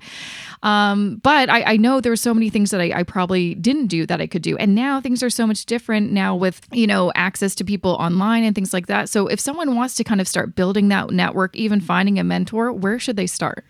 [0.63, 3.87] Um, but I, I, know there are so many things that I, I probably didn't
[3.87, 4.57] do that I could do.
[4.57, 8.43] And now things are so much different now with, you know, access to people online
[8.43, 9.09] and things like that.
[9.09, 12.71] So if someone wants to kind of start building that network, even finding a mentor,
[12.71, 13.65] where should they start?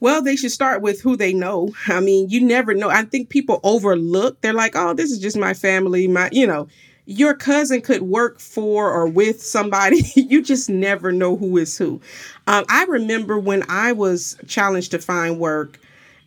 [0.00, 1.70] Well, they should start with who they know.
[1.86, 2.88] I mean, you never know.
[2.88, 4.40] I think people overlook.
[4.40, 6.68] They're like, "Oh, this is just my family, my, you know,
[7.10, 10.02] your cousin could work for or with somebody.
[10.14, 12.00] you just never know who is who.
[12.46, 15.80] Um, I remember when I was challenged to find work,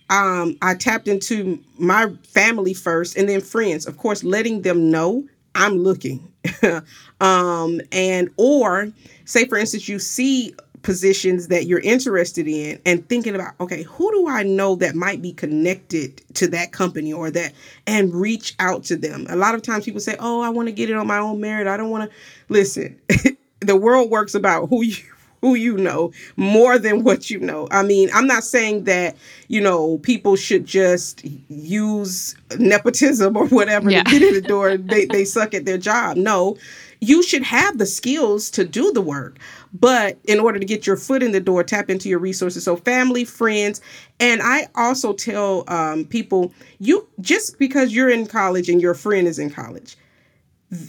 [0.09, 5.25] um, I tapped into my family first and then friends, of course, letting them know
[5.55, 6.29] I'm looking.
[7.21, 8.89] um, and or
[9.23, 14.11] say for instance you see positions that you're interested in and thinking about okay who
[14.11, 17.53] do i know that might be connected to that company or that
[17.87, 20.73] and reach out to them a lot of times people say oh i want to
[20.73, 22.17] get it on my own merit i don't want to
[22.49, 22.99] listen
[23.61, 24.95] the world works about who you
[25.43, 27.67] who you know more than what you know.
[27.69, 29.17] I mean, I'm not saying that,
[29.49, 34.03] you know, people should just use nepotism or whatever yeah.
[34.03, 34.77] to get in the door.
[34.77, 36.15] they, they suck at their job.
[36.15, 36.55] No,
[37.03, 39.37] you should have the skills to do the work.
[39.73, 42.63] But in order to get your foot in the door, tap into your resources.
[42.63, 43.81] So, family, friends.
[44.19, 49.27] And I also tell um, people you just because you're in college and your friend
[49.27, 49.97] is in college,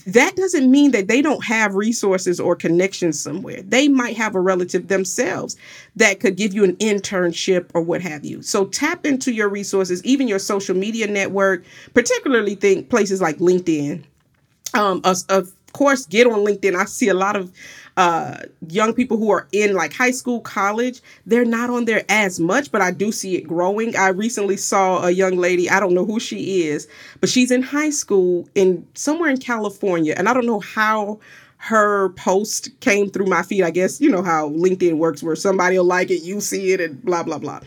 [0.07, 3.61] that doesn't mean that they don't have resources or connections somewhere.
[3.63, 5.57] They might have a relative themselves
[5.97, 8.41] that could give you an internship or what have you.
[8.41, 14.05] So tap into your resources, even your social media network, particularly think places like LinkedIn.
[14.73, 16.75] Um, of course, get on LinkedIn.
[16.75, 17.53] I see a lot of
[17.97, 22.41] uh, young people who are in like high school, college, they're not on there as
[22.41, 23.95] much, but I do see it growing.
[23.97, 26.89] I recently saw a young lady, I don't know who she is,
[27.21, 30.15] but she's in high school in somewhere in California.
[30.17, 31.21] And I don't know how
[31.59, 33.63] her post came through my feed.
[33.63, 36.81] I guess you know how LinkedIn works where somebody will like it, you see it,
[36.81, 37.61] and blah, blah, blah.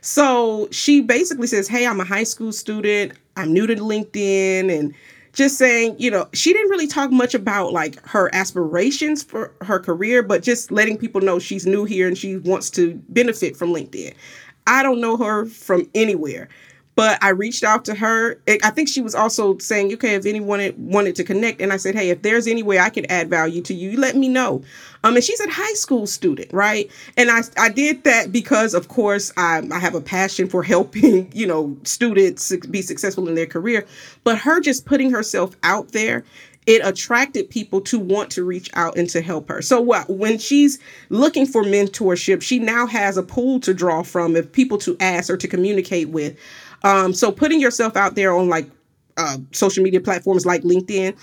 [0.00, 3.12] So she basically says, Hey, I'm a high school student.
[3.36, 4.94] I'm new to LinkedIn and
[5.34, 9.78] just saying, you know, she didn't really talk much about like her aspirations for her
[9.78, 13.70] career, but just letting people know she's new here and she wants to benefit from
[13.70, 14.14] LinkedIn.
[14.66, 16.48] I don't know her from anywhere.
[16.96, 18.38] But I reached out to her.
[18.62, 21.94] I think she was also saying, okay, if anyone wanted to connect, and I said,
[21.94, 24.62] hey, if there's any way I could add value to you, let me know.
[25.02, 26.90] Um, and she's a high school student, right?
[27.16, 31.30] And I I did that because, of course, I I have a passion for helping
[31.32, 33.86] you know students be successful in their career.
[34.22, 36.24] But her just putting herself out there
[36.66, 39.60] it attracted people to want to reach out and to help her.
[39.60, 40.78] So what when she's
[41.10, 45.28] looking for mentorship, she now has a pool to draw from of people to ask
[45.30, 46.36] or to communicate with.
[46.84, 48.70] Um, so putting yourself out there on like
[49.16, 51.16] uh, social media platforms like LinkedIn,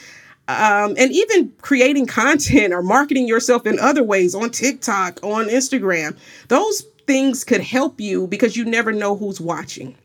[0.48, 6.18] um, and even creating content or marketing yourself in other ways on TikTok, on Instagram,
[6.50, 9.96] those things could help you because you never know who's watching.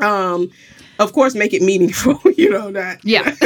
[0.00, 0.50] Um,
[0.98, 2.20] of course, make it meaningful.
[2.36, 3.30] You know, not yeah,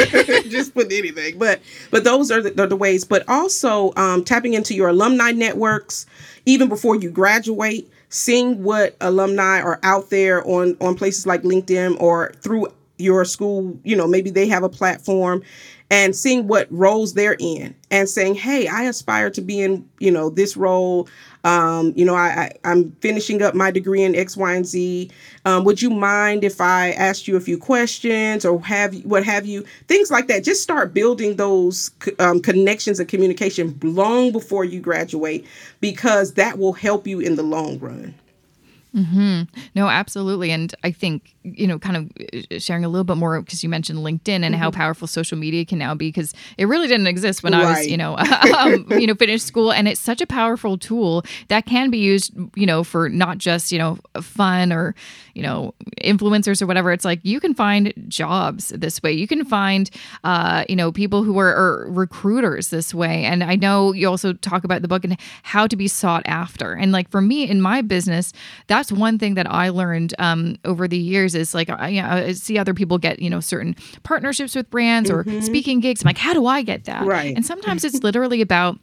[0.49, 1.37] just put anything.
[1.37, 3.05] But but those are the, are the ways.
[3.05, 6.07] But also um, tapping into your alumni networks
[6.45, 11.99] even before you graduate seeing what alumni are out there on on places like LinkedIn
[12.01, 12.67] or through
[12.97, 15.41] your school, you know, maybe they have a platform
[15.91, 20.11] and seeing what roles they're in and saying, hey, I aspire to be in, you
[20.11, 21.07] know, this role.
[21.43, 25.09] Um, you know, I, I, am finishing up my degree in X, Y, and Z.
[25.45, 29.45] Um, would you mind if I asked you a few questions or have what have
[29.45, 29.63] you?
[29.87, 30.43] Things like that.
[30.43, 35.45] Just start building those um, connections and communication long before you graduate
[35.79, 38.13] because that will help you in the long run.
[38.95, 39.43] Mm-hmm.
[39.75, 40.49] No, absolutely.
[40.49, 42.11] And I think, you know, kind of
[42.51, 44.55] uh, sharing a little bit more because you mentioned LinkedIn and mm-hmm.
[44.55, 47.65] how powerful social media can now be because it really didn't exist when right.
[47.65, 48.17] I was, you know,
[48.57, 49.71] um, you know, finished school.
[49.71, 53.71] And it's such a powerful tool that can be used, you know, for not just,
[53.71, 54.95] you know, fun or,
[55.35, 56.91] you know, influencers or whatever.
[56.91, 59.11] It's like you can find jobs this way.
[59.11, 59.89] You can find,
[60.23, 63.23] uh, you know, people who are, are recruiters this way.
[63.25, 66.73] And I know you also talk about the book and how to be sought after.
[66.73, 68.33] And like for me in my business,
[68.67, 72.01] that that's one thing that I learned um, over the years is like I, you
[72.01, 75.37] know, I see other people get you know certain partnerships with brands mm-hmm.
[75.37, 76.01] or speaking gigs.
[76.01, 77.05] I'm like, how do I get that?
[77.05, 77.35] Right.
[77.35, 78.79] And sometimes it's literally about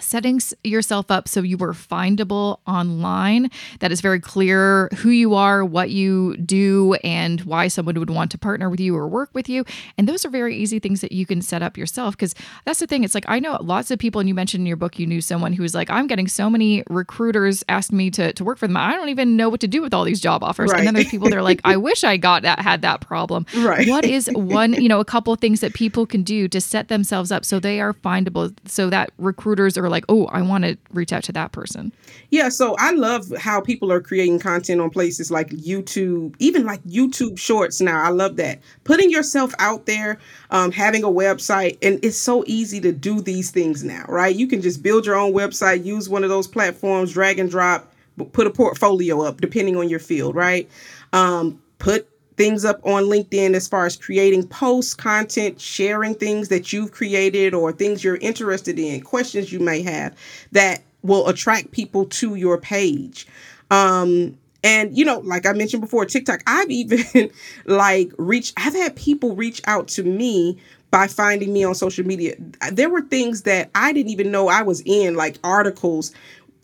[0.00, 3.50] setting yourself up so you are findable online
[3.80, 8.30] that is very clear who you are what you do and why someone would want
[8.30, 9.64] to partner with you or work with you.
[9.98, 12.86] And those are very easy things that you can set up yourself because that's the
[12.86, 15.06] thing it's like i know lots of people and you mentioned in your book you
[15.06, 18.58] knew someone who was like i'm getting so many recruiters asking me to, to work
[18.58, 20.70] for them i don't even know what to do with all these job offers.
[20.70, 20.78] Right.
[20.78, 23.46] and then there's people that are like i wish i got that had that problem.
[23.56, 23.88] Right.
[23.88, 26.88] What is one you know a couple of things that people can do to set
[26.88, 30.76] themselves up so they are findable so that recruiters are like, oh, I want to
[30.92, 31.92] reach out to that person.
[32.30, 36.82] Yeah, so I love how people are creating content on places like YouTube, even like
[36.84, 38.02] YouTube Shorts now.
[38.02, 38.60] I love that.
[38.84, 40.18] Putting yourself out there,
[40.50, 44.34] um, having a website, and it's so easy to do these things now, right?
[44.34, 47.92] You can just build your own website, use one of those platforms, drag and drop,
[48.32, 50.68] put a portfolio up, depending on your field, right?
[51.12, 52.08] Um, put
[52.40, 57.52] things up on LinkedIn as far as creating posts, content, sharing things that you've created
[57.52, 60.16] or things you're interested in, questions you may have
[60.50, 63.26] that will attract people to your page.
[63.70, 67.30] Um, and you know, like I mentioned before, TikTok, I've even
[67.66, 70.56] like reached I've had people reach out to me
[70.90, 72.36] by finding me on social media.
[72.72, 76.14] There were things that I didn't even know I was in, like articles.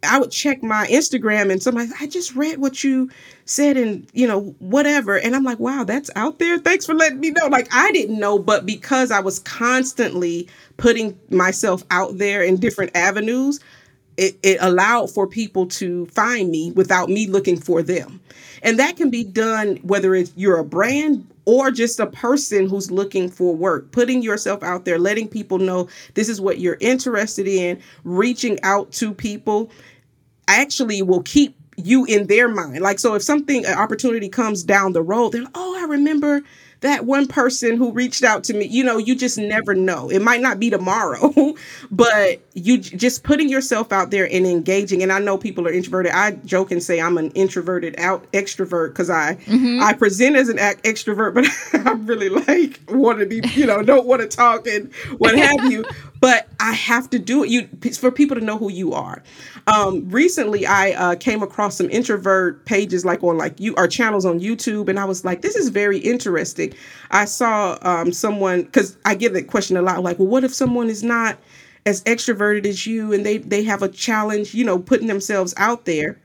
[0.03, 3.11] I would check my Instagram and somebody, I just read what you
[3.47, 5.19] said and, you know, whatever.
[5.19, 6.59] And I'm like, wow, that's out there.
[6.59, 7.47] Thanks for letting me know.
[7.47, 12.95] Like, I didn't know, but because I was constantly putting myself out there in different
[12.97, 13.61] avenues,
[14.17, 18.21] it, it allowed for people to find me without me looking for them.
[18.63, 22.91] And that can be done whether it's you're a brand or just a person who's
[22.91, 27.47] looking for work, putting yourself out there, letting people know this is what you're interested
[27.47, 29.71] in, reaching out to people
[30.49, 32.81] actually will keep you in their mind.
[32.81, 36.43] Like, so if something, an opportunity comes down the road, they're like, oh, I remember
[36.81, 38.67] that one person who reached out to me.
[38.67, 40.11] You know you just never know.
[40.11, 41.33] It might not be tomorrow
[41.91, 45.03] but you just putting yourself out there and engaging.
[45.03, 46.13] And i know people are introverted.
[46.13, 49.83] I joke and say i'm an introverted out extrovert because i mm-hmm.
[49.83, 51.47] i present as an extrovert but
[51.87, 55.71] i really like want to be you know don't want to talk and what have
[55.71, 55.85] you
[56.21, 57.51] but I have to do it.
[57.51, 59.23] You for people to know who you are.
[59.67, 64.25] Um, recently, I uh, came across some introvert pages, like on like you our channels
[64.25, 66.73] on YouTube, and I was like, this is very interesting.
[67.11, 70.55] I saw um, someone because I get that question a lot, like, well, what if
[70.55, 71.39] someone is not
[71.85, 75.85] as extroverted as you, and they they have a challenge, you know, putting themselves out
[75.85, 76.19] there.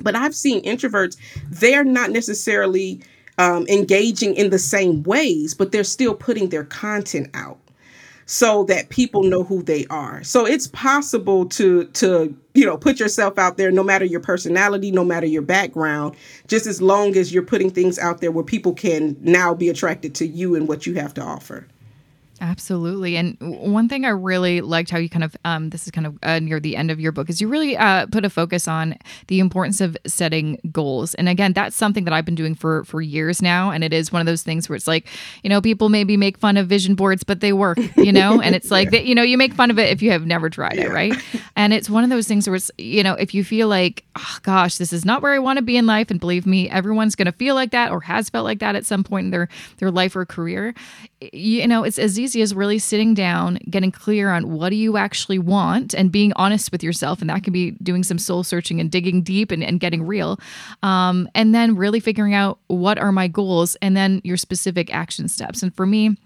[0.00, 1.16] But I've seen introverts;
[1.48, 3.02] they're not necessarily
[3.38, 7.58] um, engaging in the same ways, but they're still putting their content out
[8.26, 10.22] so that people know who they are.
[10.22, 14.90] So it's possible to to you know put yourself out there no matter your personality,
[14.90, 16.16] no matter your background,
[16.46, 20.14] just as long as you're putting things out there where people can now be attracted
[20.16, 21.66] to you and what you have to offer.
[22.42, 23.16] Absolutely.
[23.16, 26.18] And one thing I really liked how you kind of, um, this is kind of
[26.24, 28.98] uh, near the end of your book, is you really uh, put a focus on
[29.28, 31.14] the importance of setting goals.
[31.14, 33.70] And again, that's something that I've been doing for for years now.
[33.70, 35.06] And it is one of those things where it's like,
[35.44, 38.40] you know, people maybe make fun of vision boards, but they work, you know?
[38.42, 40.50] and it's like, that, you know, you make fun of it if you have never
[40.50, 41.14] tried it, right?
[41.54, 44.38] And it's one of those things where it's, you know, if you feel like, oh,
[44.42, 47.14] gosh, this is not where I want to be in life, and believe me, everyone's
[47.14, 49.48] going to feel like that or has felt like that at some point in their
[49.78, 50.74] their life or career,
[51.32, 54.96] you know, it's as easy as really sitting down, getting clear on what do you
[54.96, 57.20] actually want and being honest with yourself.
[57.20, 60.38] And that can be doing some soul searching and digging deep and, and getting real.
[60.82, 65.28] Um, and then really figuring out what are my goals and then your specific action
[65.28, 65.62] steps.
[65.62, 66.16] And for me,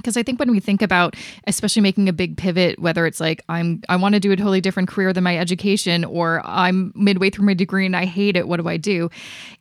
[0.00, 3.42] because I think when we think about especially making a big pivot whether it's like
[3.48, 7.30] I'm I want to do a totally different career than my education or I'm midway
[7.30, 9.10] through my degree and I hate it what do I do?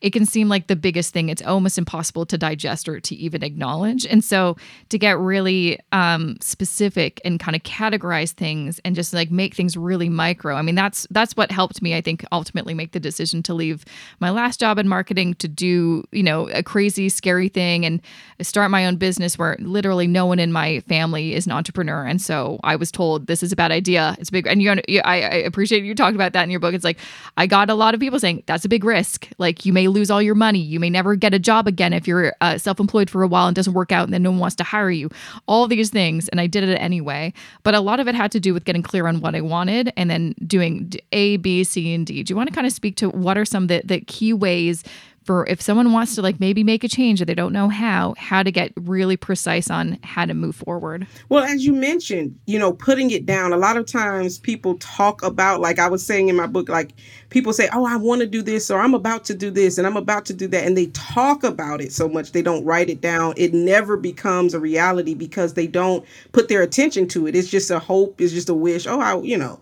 [0.01, 1.29] It can seem like the biggest thing.
[1.29, 4.05] It's almost impossible to digest or to even acknowledge.
[4.05, 4.57] And so
[4.89, 9.75] to get really um, specific and kind of categorize things and just like make things
[9.77, 13.43] really micro I mean that's that's what helped me I think ultimately make the decision
[13.43, 13.85] to leave
[14.19, 18.01] my last job in marketing to do you know a crazy scary thing and
[18.41, 22.21] start my own business where literally no one in my family is an entrepreneur, and
[22.21, 24.15] so I was told this is a bad idea.
[24.17, 24.71] It's big, and you,
[25.03, 26.73] I, I appreciate you talked about that in your book.
[26.73, 26.97] It's like
[27.35, 29.27] I got a lot of people saying that's a big risk.
[29.37, 32.07] Like you may lose all your money, you may never get a job again if
[32.07, 34.55] you're uh, self-employed for a while and doesn't work out, and then no one wants
[34.57, 35.09] to hire you.
[35.47, 37.33] All these things, and I did it anyway.
[37.63, 39.91] But a lot of it had to do with getting clear on what I wanted,
[39.97, 42.23] and then doing A, B, C, and D.
[42.23, 44.31] Do you want to kind of speak to what are some of the, the key
[44.31, 44.83] ways
[45.23, 48.15] for if someone wants to like maybe make a change or they don't know how,
[48.17, 51.05] how to get really precise on how to move forward.
[51.29, 55.21] Well, as you mentioned, you know, putting it down, a lot of times people talk
[55.23, 56.93] about, like I was saying in my book, like
[57.29, 59.85] people say, oh, I want to do this or I'm about to do this and
[59.85, 60.65] I'm about to do that.
[60.65, 63.33] And they talk about it so much, they don't write it down.
[63.37, 67.35] It never becomes a reality because they don't put their attention to it.
[67.35, 68.87] It's just a hope, it's just a wish.
[68.87, 69.59] Oh, I, you know.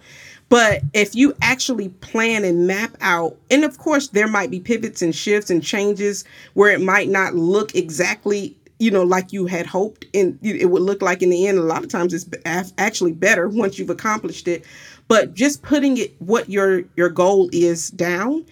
[0.49, 5.01] But if you actually plan and map out, and of course, there might be pivots
[5.01, 6.23] and shifts and changes
[6.53, 10.83] where it might not look exactly you know like you had hoped and it would
[10.83, 11.57] look like in the end.
[11.57, 14.65] A lot of times it's actually better once you've accomplished it.
[15.07, 18.45] But just putting it what your your goal is down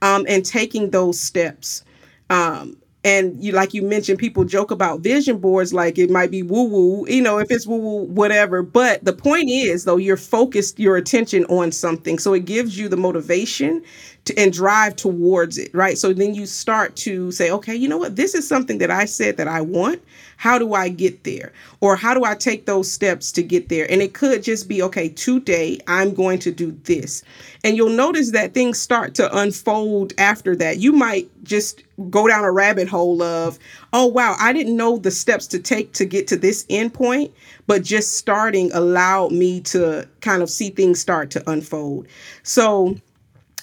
[0.00, 1.84] um, and taking those steps
[2.30, 6.42] um, and you like you mentioned people joke about vision boards like it might be
[6.42, 8.62] woo woo you know if it's woo woo whatever.
[8.62, 12.18] But the point is though you're focused your attention on something.
[12.18, 13.82] So it gives you the motivation
[14.24, 17.98] to, and drive towards it right so then you start to say okay you know
[17.98, 20.00] what this is something that i said that i want
[20.42, 21.52] how do I get there?
[21.80, 23.88] Or how do I take those steps to get there?
[23.88, 27.22] And it could just be, okay, today I'm going to do this.
[27.62, 30.78] And you'll notice that things start to unfold after that.
[30.78, 33.56] You might just go down a rabbit hole of,
[33.92, 37.30] oh, wow, I didn't know the steps to take to get to this endpoint,
[37.68, 42.08] but just starting allowed me to kind of see things start to unfold.
[42.42, 42.96] So,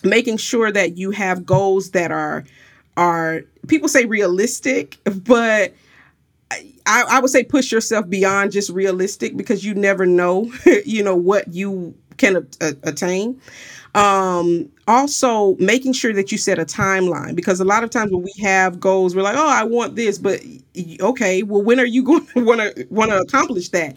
[0.03, 2.45] making sure that you have goals that are
[2.97, 5.73] are people say realistic but
[6.85, 10.51] I, I would say push yourself beyond just realistic because you never know,
[10.85, 13.39] you know, what you can a- attain.
[13.95, 18.23] Um, also, making sure that you set a timeline because a lot of times when
[18.23, 20.41] we have goals, we're like, "Oh, I want this," but
[21.01, 23.95] okay, well, when are you going to want to want to accomplish that?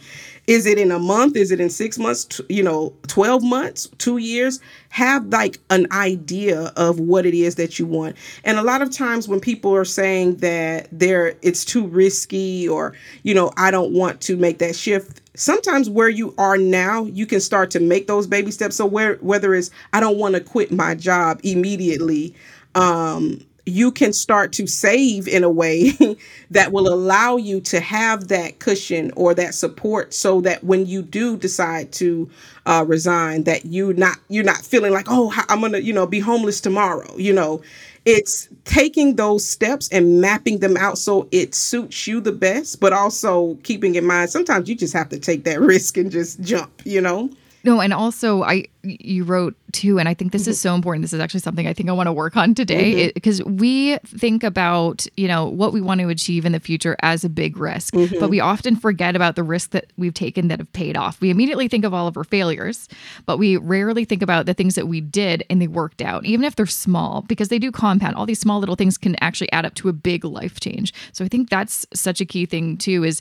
[0.49, 1.37] Is it in a month?
[1.37, 2.41] Is it in six months?
[2.49, 4.61] You know, twelve months, two years?
[4.91, 8.17] Have like an idea of what it is that you want.
[8.45, 12.93] And a lot of times when people are saying that they're it's too risky or
[13.23, 17.25] you know I don't want to make that shift, sometimes where you are now you
[17.25, 20.41] can start to make those baby steps so where whether it's i don't want to
[20.43, 22.35] quit my job immediately
[22.75, 25.93] um you can start to save in a way
[26.51, 31.01] that will allow you to have that cushion or that support so that when you
[31.03, 32.29] do decide to
[32.67, 36.21] uh, resign that you not you're not feeling like oh i'm gonna you know be
[36.21, 37.63] homeless tomorrow you know?
[38.05, 42.93] It's taking those steps and mapping them out so it suits you the best but
[42.93, 46.83] also keeping in mind sometimes you just have to take that risk and just jump
[46.85, 47.31] you know
[47.65, 50.51] no, and also I you wrote too, and I think this mm-hmm.
[50.51, 51.03] is so important.
[51.03, 53.57] This is actually something I think I want to work on today because mm-hmm.
[53.57, 57.29] we think about you know what we want to achieve in the future as a
[57.29, 58.19] big risk, mm-hmm.
[58.19, 61.21] but we often forget about the risks that we've taken that have paid off.
[61.21, 62.89] We immediately think of all of our failures,
[63.27, 66.45] but we rarely think about the things that we did and they worked out, even
[66.45, 68.17] if they're small, because they do compound.
[68.17, 70.93] All these small little things can actually add up to a big life change.
[71.13, 73.05] So I think that's such a key thing too.
[73.05, 73.21] Is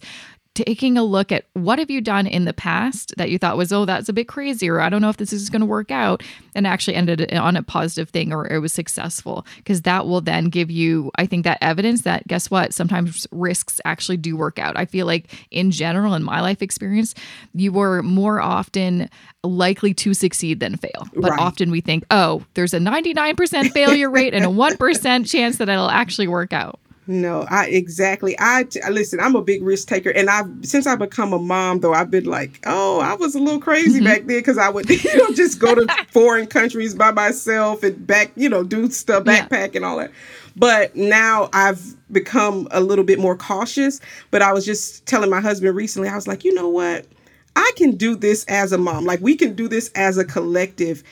[0.54, 3.72] taking a look at what have you done in the past that you thought was
[3.72, 5.92] oh that's a bit crazy or i don't know if this is going to work
[5.92, 6.22] out
[6.56, 9.46] and actually ended on a positive thing or it was successful.
[9.58, 12.74] Because that will then give you i think that evidence that guess what?
[12.74, 14.78] Sometimes risks actually do work out.
[14.78, 17.16] I feel like in general in my life experience
[17.54, 19.10] you were more often
[19.44, 21.08] likely to succeed than fail.
[21.16, 21.40] But right.
[21.40, 25.90] often we think oh there's a 99% failure rate and a 1% chance that it'll
[25.90, 28.36] actually work out no, I exactly.
[28.38, 29.20] I listen.
[29.20, 32.26] I'm a big risk taker, and I've since I become a mom, though I've been
[32.26, 34.06] like, oh, I was a little crazy mm-hmm.
[34.06, 38.06] back then because I would, you know, just go to foreign countries by myself and
[38.06, 39.78] back, you know, do stuff, backpack yeah.
[39.78, 40.12] and all that.
[40.56, 41.82] But now I've
[42.12, 44.00] become a little bit more cautious.
[44.30, 47.06] But I was just telling my husband recently, I was like, you know what?
[47.56, 49.06] I can do this as a mom.
[49.06, 51.04] Like we can do this as a collective.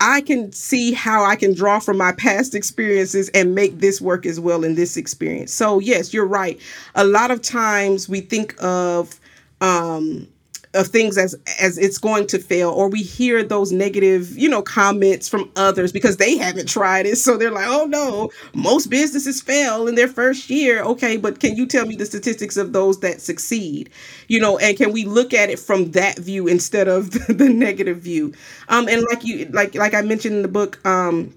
[0.00, 4.26] I can see how I can draw from my past experiences and make this work
[4.26, 5.52] as well in this experience.
[5.52, 6.60] So, yes, you're right.
[6.94, 9.18] A lot of times we think of
[9.60, 10.28] um,
[10.76, 14.62] of things as as it's going to fail or we hear those negative you know
[14.62, 17.16] comments from others because they haven't tried it.
[17.26, 20.82] So they're like oh no most businesses fail in their first year.
[20.82, 23.90] Okay but can you tell me the statistics of those that succeed?
[24.28, 27.48] You know and can we look at it from that view instead of the, the
[27.48, 28.32] negative view?
[28.68, 31.34] Um and like you like like i mentioned in the book um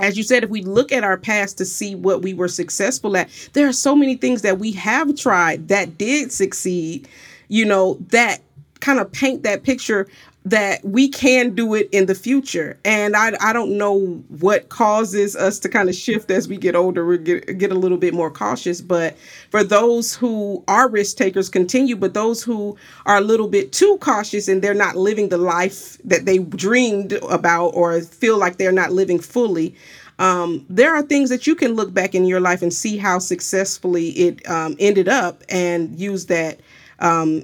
[0.00, 3.16] as you said, if we look at our past to see what we were successful
[3.16, 7.06] at, there are so many things that we have tried that did succeed,
[7.48, 8.40] you know, that
[8.80, 10.08] kind of paint that picture
[10.44, 12.78] that we can do it in the future.
[12.84, 16.74] And I, I don't know what causes us to kind of shift as we get
[16.74, 18.80] older, we get, get a little bit more cautious.
[18.80, 19.18] But
[19.50, 21.94] for those who are risk takers, continue.
[21.94, 25.98] But those who are a little bit too cautious and they're not living the life
[26.04, 29.74] that they dreamed about or feel like they're not living fully,
[30.18, 33.18] um, there are things that you can look back in your life and see how
[33.18, 36.60] successfully it um, ended up and use that
[37.00, 37.42] um,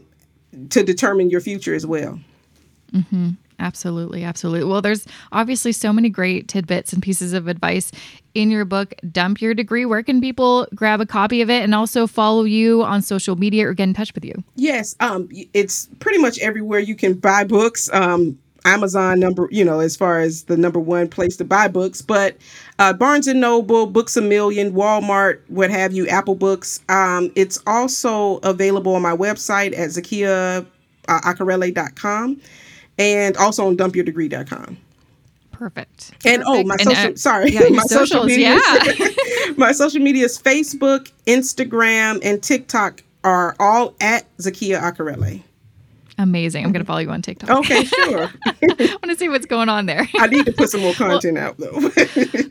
[0.70, 2.20] to determine your future as well.
[2.92, 3.30] Mm-hmm.
[3.58, 4.68] Absolutely, absolutely.
[4.68, 7.90] Well, there's obviously so many great tidbits and pieces of advice
[8.34, 9.86] in your book, Dump Your Degree.
[9.86, 13.66] Where can people grab a copy of it and also follow you on social media
[13.66, 14.34] or get in touch with you?
[14.56, 17.88] Yes, um, it's pretty much everywhere you can buy books.
[17.94, 22.00] Um, Amazon number, you know, as far as the number one place to buy books,
[22.02, 22.36] but
[22.78, 26.80] uh, Barnes and Noble, Books a Million, Walmart, what have you, Apple Books.
[26.88, 32.36] Um, it's also available on my website at zakiyaakerele.com uh,
[32.98, 34.78] and also on dumpyourdegree.com.
[35.52, 36.12] Perfect.
[36.26, 36.44] And Perfect.
[36.46, 38.58] oh, my social and, uh, sorry, yeah, my socials, social media.
[38.98, 39.06] Yeah.
[39.56, 45.42] my social media is Facebook, Instagram, and TikTok are all at Zakiya Akerele.
[46.18, 46.64] Amazing.
[46.64, 46.86] I'm going to mm-hmm.
[46.86, 47.50] follow you on TikTok.
[47.50, 48.30] Okay, sure.
[48.46, 50.08] I want to see what's going on there.
[50.18, 51.90] I need to put some more content well, out, though.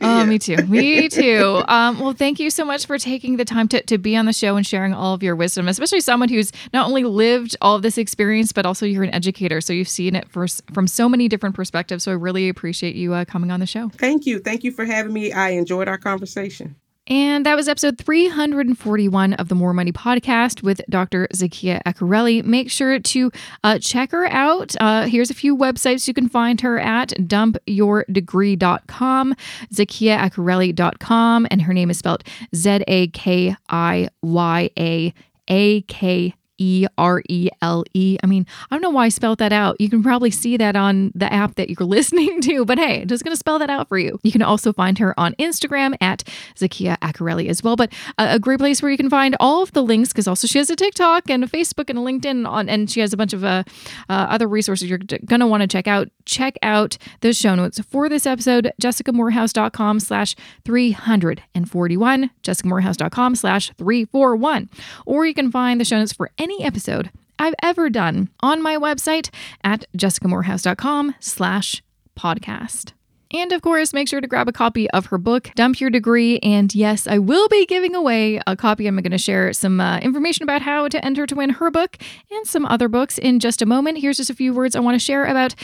[0.02, 0.56] oh, me too.
[0.66, 1.62] Me too.
[1.66, 4.32] Um, well, thank you so much for taking the time to, to be on the
[4.32, 7.82] show and sharing all of your wisdom, especially someone who's not only lived all of
[7.82, 9.60] this experience, but also you're an educator.
[9.60, 12.04] So you've seen it for, from so many different perspectives.
[12.04, 13.88] So I really appreciate you uh, coming on the show.
[13.88, 14.38] Thank you.
[14.38, 15.32] Thank you for having me.
[15.32, 16.76] I enjoyed our conversation.
[17.08, 21.28] And that was episode 341 of the More Money podcast with Dr.
[21.32, 22.42] Zakiya Akerele.
[22.44, 23.30] Make sure to
[23.62, 24.74] uh, check her out.
[24.80, 29.34] Uh, here's a few websites you can find her at dumpyourdegree.com,
[29.72, 35.12] zakiyaakerele.com, and her name is spelled Z A K I Y A
[35.48, 38.18] A K E R E L E.
[38.22, 39.80] I mean, I don't know why I spelled that out.
[39.80, 43.24] You can probably see that on the app that you're listening to, but hey, just
[43.24, 44.18] going to spell that out for you.
[44.22, 46.24] You can also find her on Instagram at
[46.56, 47.76] Zakiya Akerele as well.
[47.76, 50.46] But a, a, great place where you can find all of the links because also
[50.46, 53.16] she has a TikTok and a Facebook and a LinkedIn on, and she has a
[53.16, 53.64] bunch of uh,
[54.08, 56.08] uh, other resources you're going to want to check out.
[56.24, 60.34] Check out the show notes for this episode, jessicamoorhouse.com slash
[60.64, 64.70] 341, jessicamoorhouse.com slash 341.
[65.04, 68.62] Or you can find the show notes for any any episode I've ever done on
[68.62, 69.30] my website
[69.64, 71.82] at jessicamoorhouse.com slash
[72.16, 72.92] podcast.
[73.34, 76.38] And of course, make sure to grab a copy of her book, Dump Your Degree.
[76.38, 78.86] And yes, I will be giving away a copy.
[78.86, 81.96] I'm going to share some uh, information about how to enter to win her book
[82.30, 83.98] and some other books in just a moment.
[83.98, 85.56] Here's just a few words I want to share about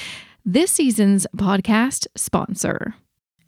[0.44, 2.96] this season's podcast sponsor.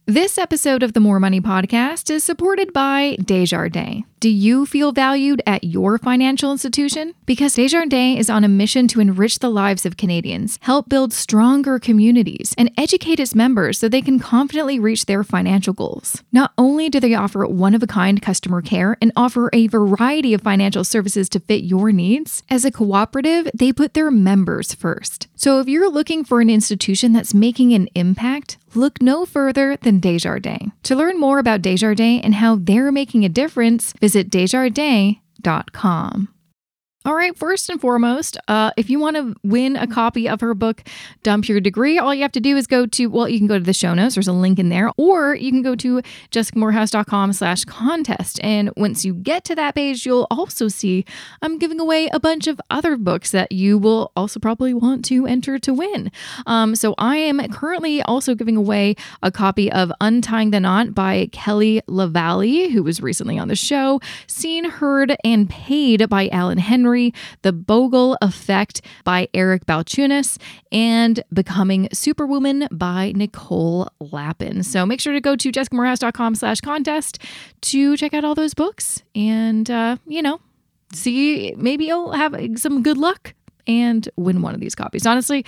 [0.07, 4.05] This episode of the More Money Podcast is supported by Desjardins.
[4.25, 7.13] Do you feel valued at your financial institution?
[7.27, 11.79] Because Desjardins is on a mission to enrich the lives of Canadians, help build stronger
[11.79, 16.23] communities, and educate its members so they can confidently reach their financial goals.
[16.33, 20.33] Not only do they offer one of a kind customer care and offer a variety
[20.33, 25.29] of financial services to fit your needs, as a cooperative, they put their members first.
[25.37, 30.01] So if you're looking for an institution that's making an impact, look no further than
[30.01, 30.73] Desjardins.
[30.85, 36.29] To learn more about Desjardins and how they're making a difference, visit desjardins.com.
[37.07, 40.55] All right, first and foremost, uh, if you want to win a copy of her
[40.55, 40.83] book,
[41.23, 43.59] Dump Your Degree, all you have to do is go to, well, you can go
[43.59, 46.01] to the show notes, there's a link in there, or you can go to
[46.31, 48.41] jessicamoorhouse.com slash contest.
[48.43, 51.05] And once you get to that page, you'll also see
[51.43, 55.27] I'm giving away a bunch of other books that you will also probably want to
[55.27, 56.11] enter to win.
[56.47, 61.29] Um, so I am currently also giving away a copy of Untying the Knot by
[61.33, 66.94] Kelly LaValle, who was recently on the show, Seen, Heard, and Paid by Alan Henry.
[67.43, 70.39] The Bogle Effect by Eric Balchunas,
[70.71, 74.63] and Becoming Superwoman by Nicole Lapin.
[74.63, 77.19] So make sure to go to jessicamoorhouse.com slash contest
[77.63, 80.41] to check out all those books and, uh, you know,
[80.93, 83.35] see, maybe you'll have some good luck
[83.67, 85.07] and win one of these copies.
[85.07, 85.45] Honestly,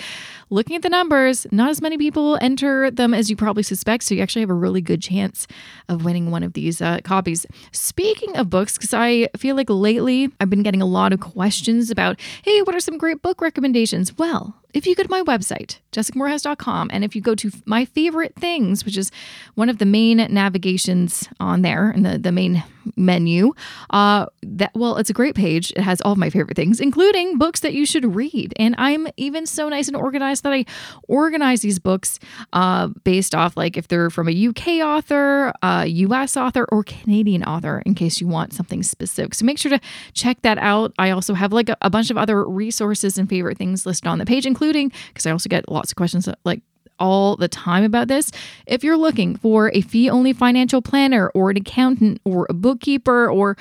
[0.51, 4.05] looking at the numbers, not as many people enter them as you probably suspect.
[4.05, 5.47] So you actually have a really good chance
[5.89, 7.47] of winning one of these uh, copies.
[7.73, 11.91] Speaking of books, because I feel like lately I've been getting a lot of questions
[11.91, 14.17] about, hey, what are some great book recommendations?
[14.17, 18.35] Well, if you go to my website, jessicamoorhouse.com, and if you go to my favorite
[18.35, 19.11] things, which is
[19.55, 22.62] one of the main navigations on there and the, the main
[22.95, 23.55] menu,
[23.91, 25.72] uh, that well, it's a great page.
[25.72, 28.53] It has all of my favorite things, including books that you should read.
[28.57, 30.66] And I'm even so nice and organized that I
[31.09, 32.20] organize these books
[32.53, 37.43] uh, based off like if they're from a UK author, a US author, or Canadian
[37.45, 39.33] author, in case you want something specific.
[39.33, 39.81] So make sure to
[40.12, 40.93] check that out.
[40.99, 44.18] I also have like a, a bunch of other resources and favorite things listed on
[44.18, 46.61] the page, including including because I also get lots of questions like
[46.99, 48.33] all the time about this.
[48.67, 53.31] If you're looking for a fee only financial planner or an accountant or a bookkeeper
[53.31, 53.57] or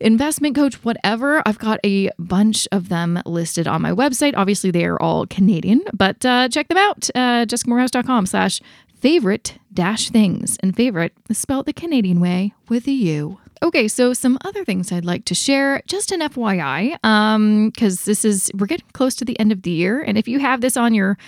[0.00, 4.34] investment coach, whatever, I've got a bunch of them listed on my website.
[4.36, 7.08] Obviously, they are all Canadian, but uh, check them out.
[7.14, 8.60] Uh, jessicamoorhouse.com slash
[8.94, 10.58] favorite dash things.
[10.62, 13.38] And favorite is spelled the Canadian way with a U.
[13.62, 18.24] Okay, so some other things I'd like to share, just an FYI, um, because this
[18.24, 20.76] is we're getting close to the end of the year, and if you have this
[20.76, 21.18] on your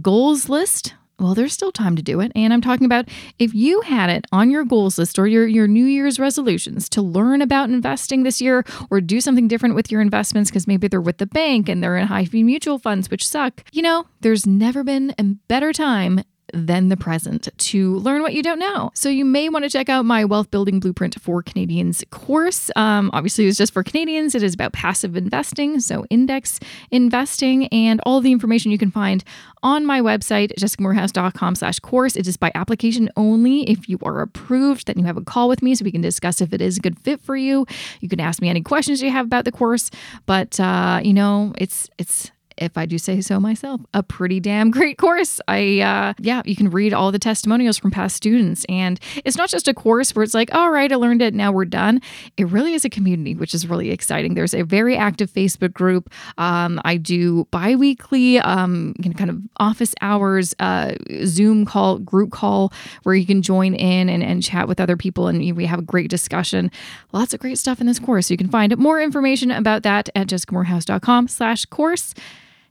[0.00, 2.30] goals list, well, there's still time to do it.
[2.34, 3.08] And I'm talking about
[3.38, 7.00] if you had it on your goals list or your, your New Year's resolutions to
[7.00, 11.00] learn about investing this year or do something different with your investments because maybe they're
[11.00, 13.64] with the bank and they're in high fee mutual funds, which suck.
[13.72, 16.22] You know, there's never been a better time
[16.52, 18.90] than the present to learn what you don't know.
[18.94, 22.70] So you may want to check out my Wealth Building Blueprint for Canadians course.
[22.76, 24.34] Um, obviously, it's just for Canadians.
[24.34, 29.24] It is about passive investing, so index investing, and all the information you can find
[29.62, 32.16] on my website, jessicamoorhouse.com slash course.
[32.16, 33.68] It is by application only.
[33.68, 36.40] If you are approved, then you have a call with me so we can discuss
[36.40, 37.66] if it is a good fit for you.
[38.00, 39.90] You can ask me any questions you have about the course.
[40.26, 44.70] But uh, you know, it's it's if I do say so myself, a pretty damn
[44.70, 45.40] great course.
[45.48, 48.64] I, uh, yeah, you can read all the testimonials from past students.
[48.68, 51.52] And it's not just a course where it's like, all right, I learned it, now
[51.52, 52.00] we're done.
[52.36, 54.34] It really is a community, which is really exciting.
[54.34, 56.10] There's a very active Facebook group.
[56.38, 60.94] Um, I do bi weekly, um, kind of office hours, uh,
[61.24, 65.28] Zoom call, group call, where you can join in and, and chat with other people.
[65.28, 66.70] And we have a great discussion.
[67.12, 68.30] Lots of great stuff in this course.
[68.30, 72.14] You can find more information about that at jessicamoorhouse.com slash course.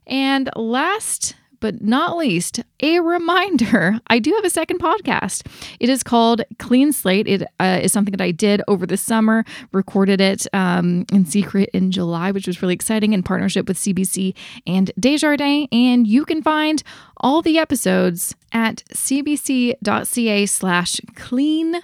[0.06, 5.46] And last but not least, a reminder I do have a second podcast.
[5.80, 7.26] It is called Clean Slate.
[7.26, 11.70] It uh, is something that I did over the summer, recorded it um, in secret
[11.72, 14.34] in July, which was really exciting in partnership with CBC
[14.66, 15.68] and Desjardins.
[15.72, 16.82] And you can find
[17.18, 21.80] all the episodes at cbc.ca slash clean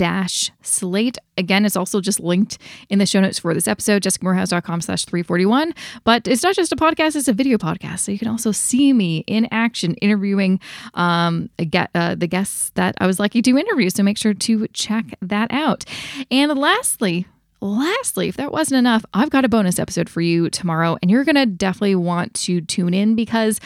[0.00, 1.18] dash slate.
[1.36, 2.56] Again, it's also just linked
[2.88, 5.74] in the show notes for this episode, jessicamoorhouse.com slash 341.
[6.04, 7.98] But it's not just a podcast, it's a video podcast.
[7.98, 10.58] So you can also see me in action interviewing
[10.94, 13.90] um, get, uh, the guests that I was lucky to interview.
[13.90, 15.84] So make sure to check that out.
[16.30, 17.26] And lastly,
[17.62, 21.24] Lastly, if that wasn't enough, I've got a bonus episode for you tomorrow, and you're
[21.24, 23.60] going to definitely want to tune in because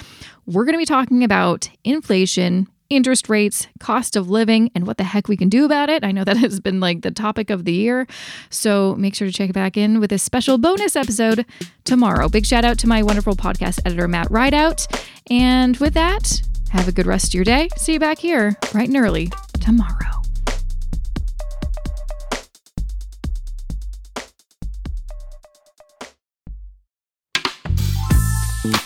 [0.47, 5.05] we're going to be talking about inflation interest rates, cost of living, and what the
[5.05, 6.05] heck we can do about it.
[6.05, 8.07] I know that has been like the topic of the year.
[8.51, 11.47] So make sure to check back in with a special bonus episode
[11.85, 12.29] tomorrow.
[12.29, 14.87] Big shout out to my wonderful podcast editor, Matt Rideout.
[15.31, 17.69] And with that, have a good rest of your day.
[17.77, 19.31] See you back here bright and early
[19.61, 20.24] tomorrow.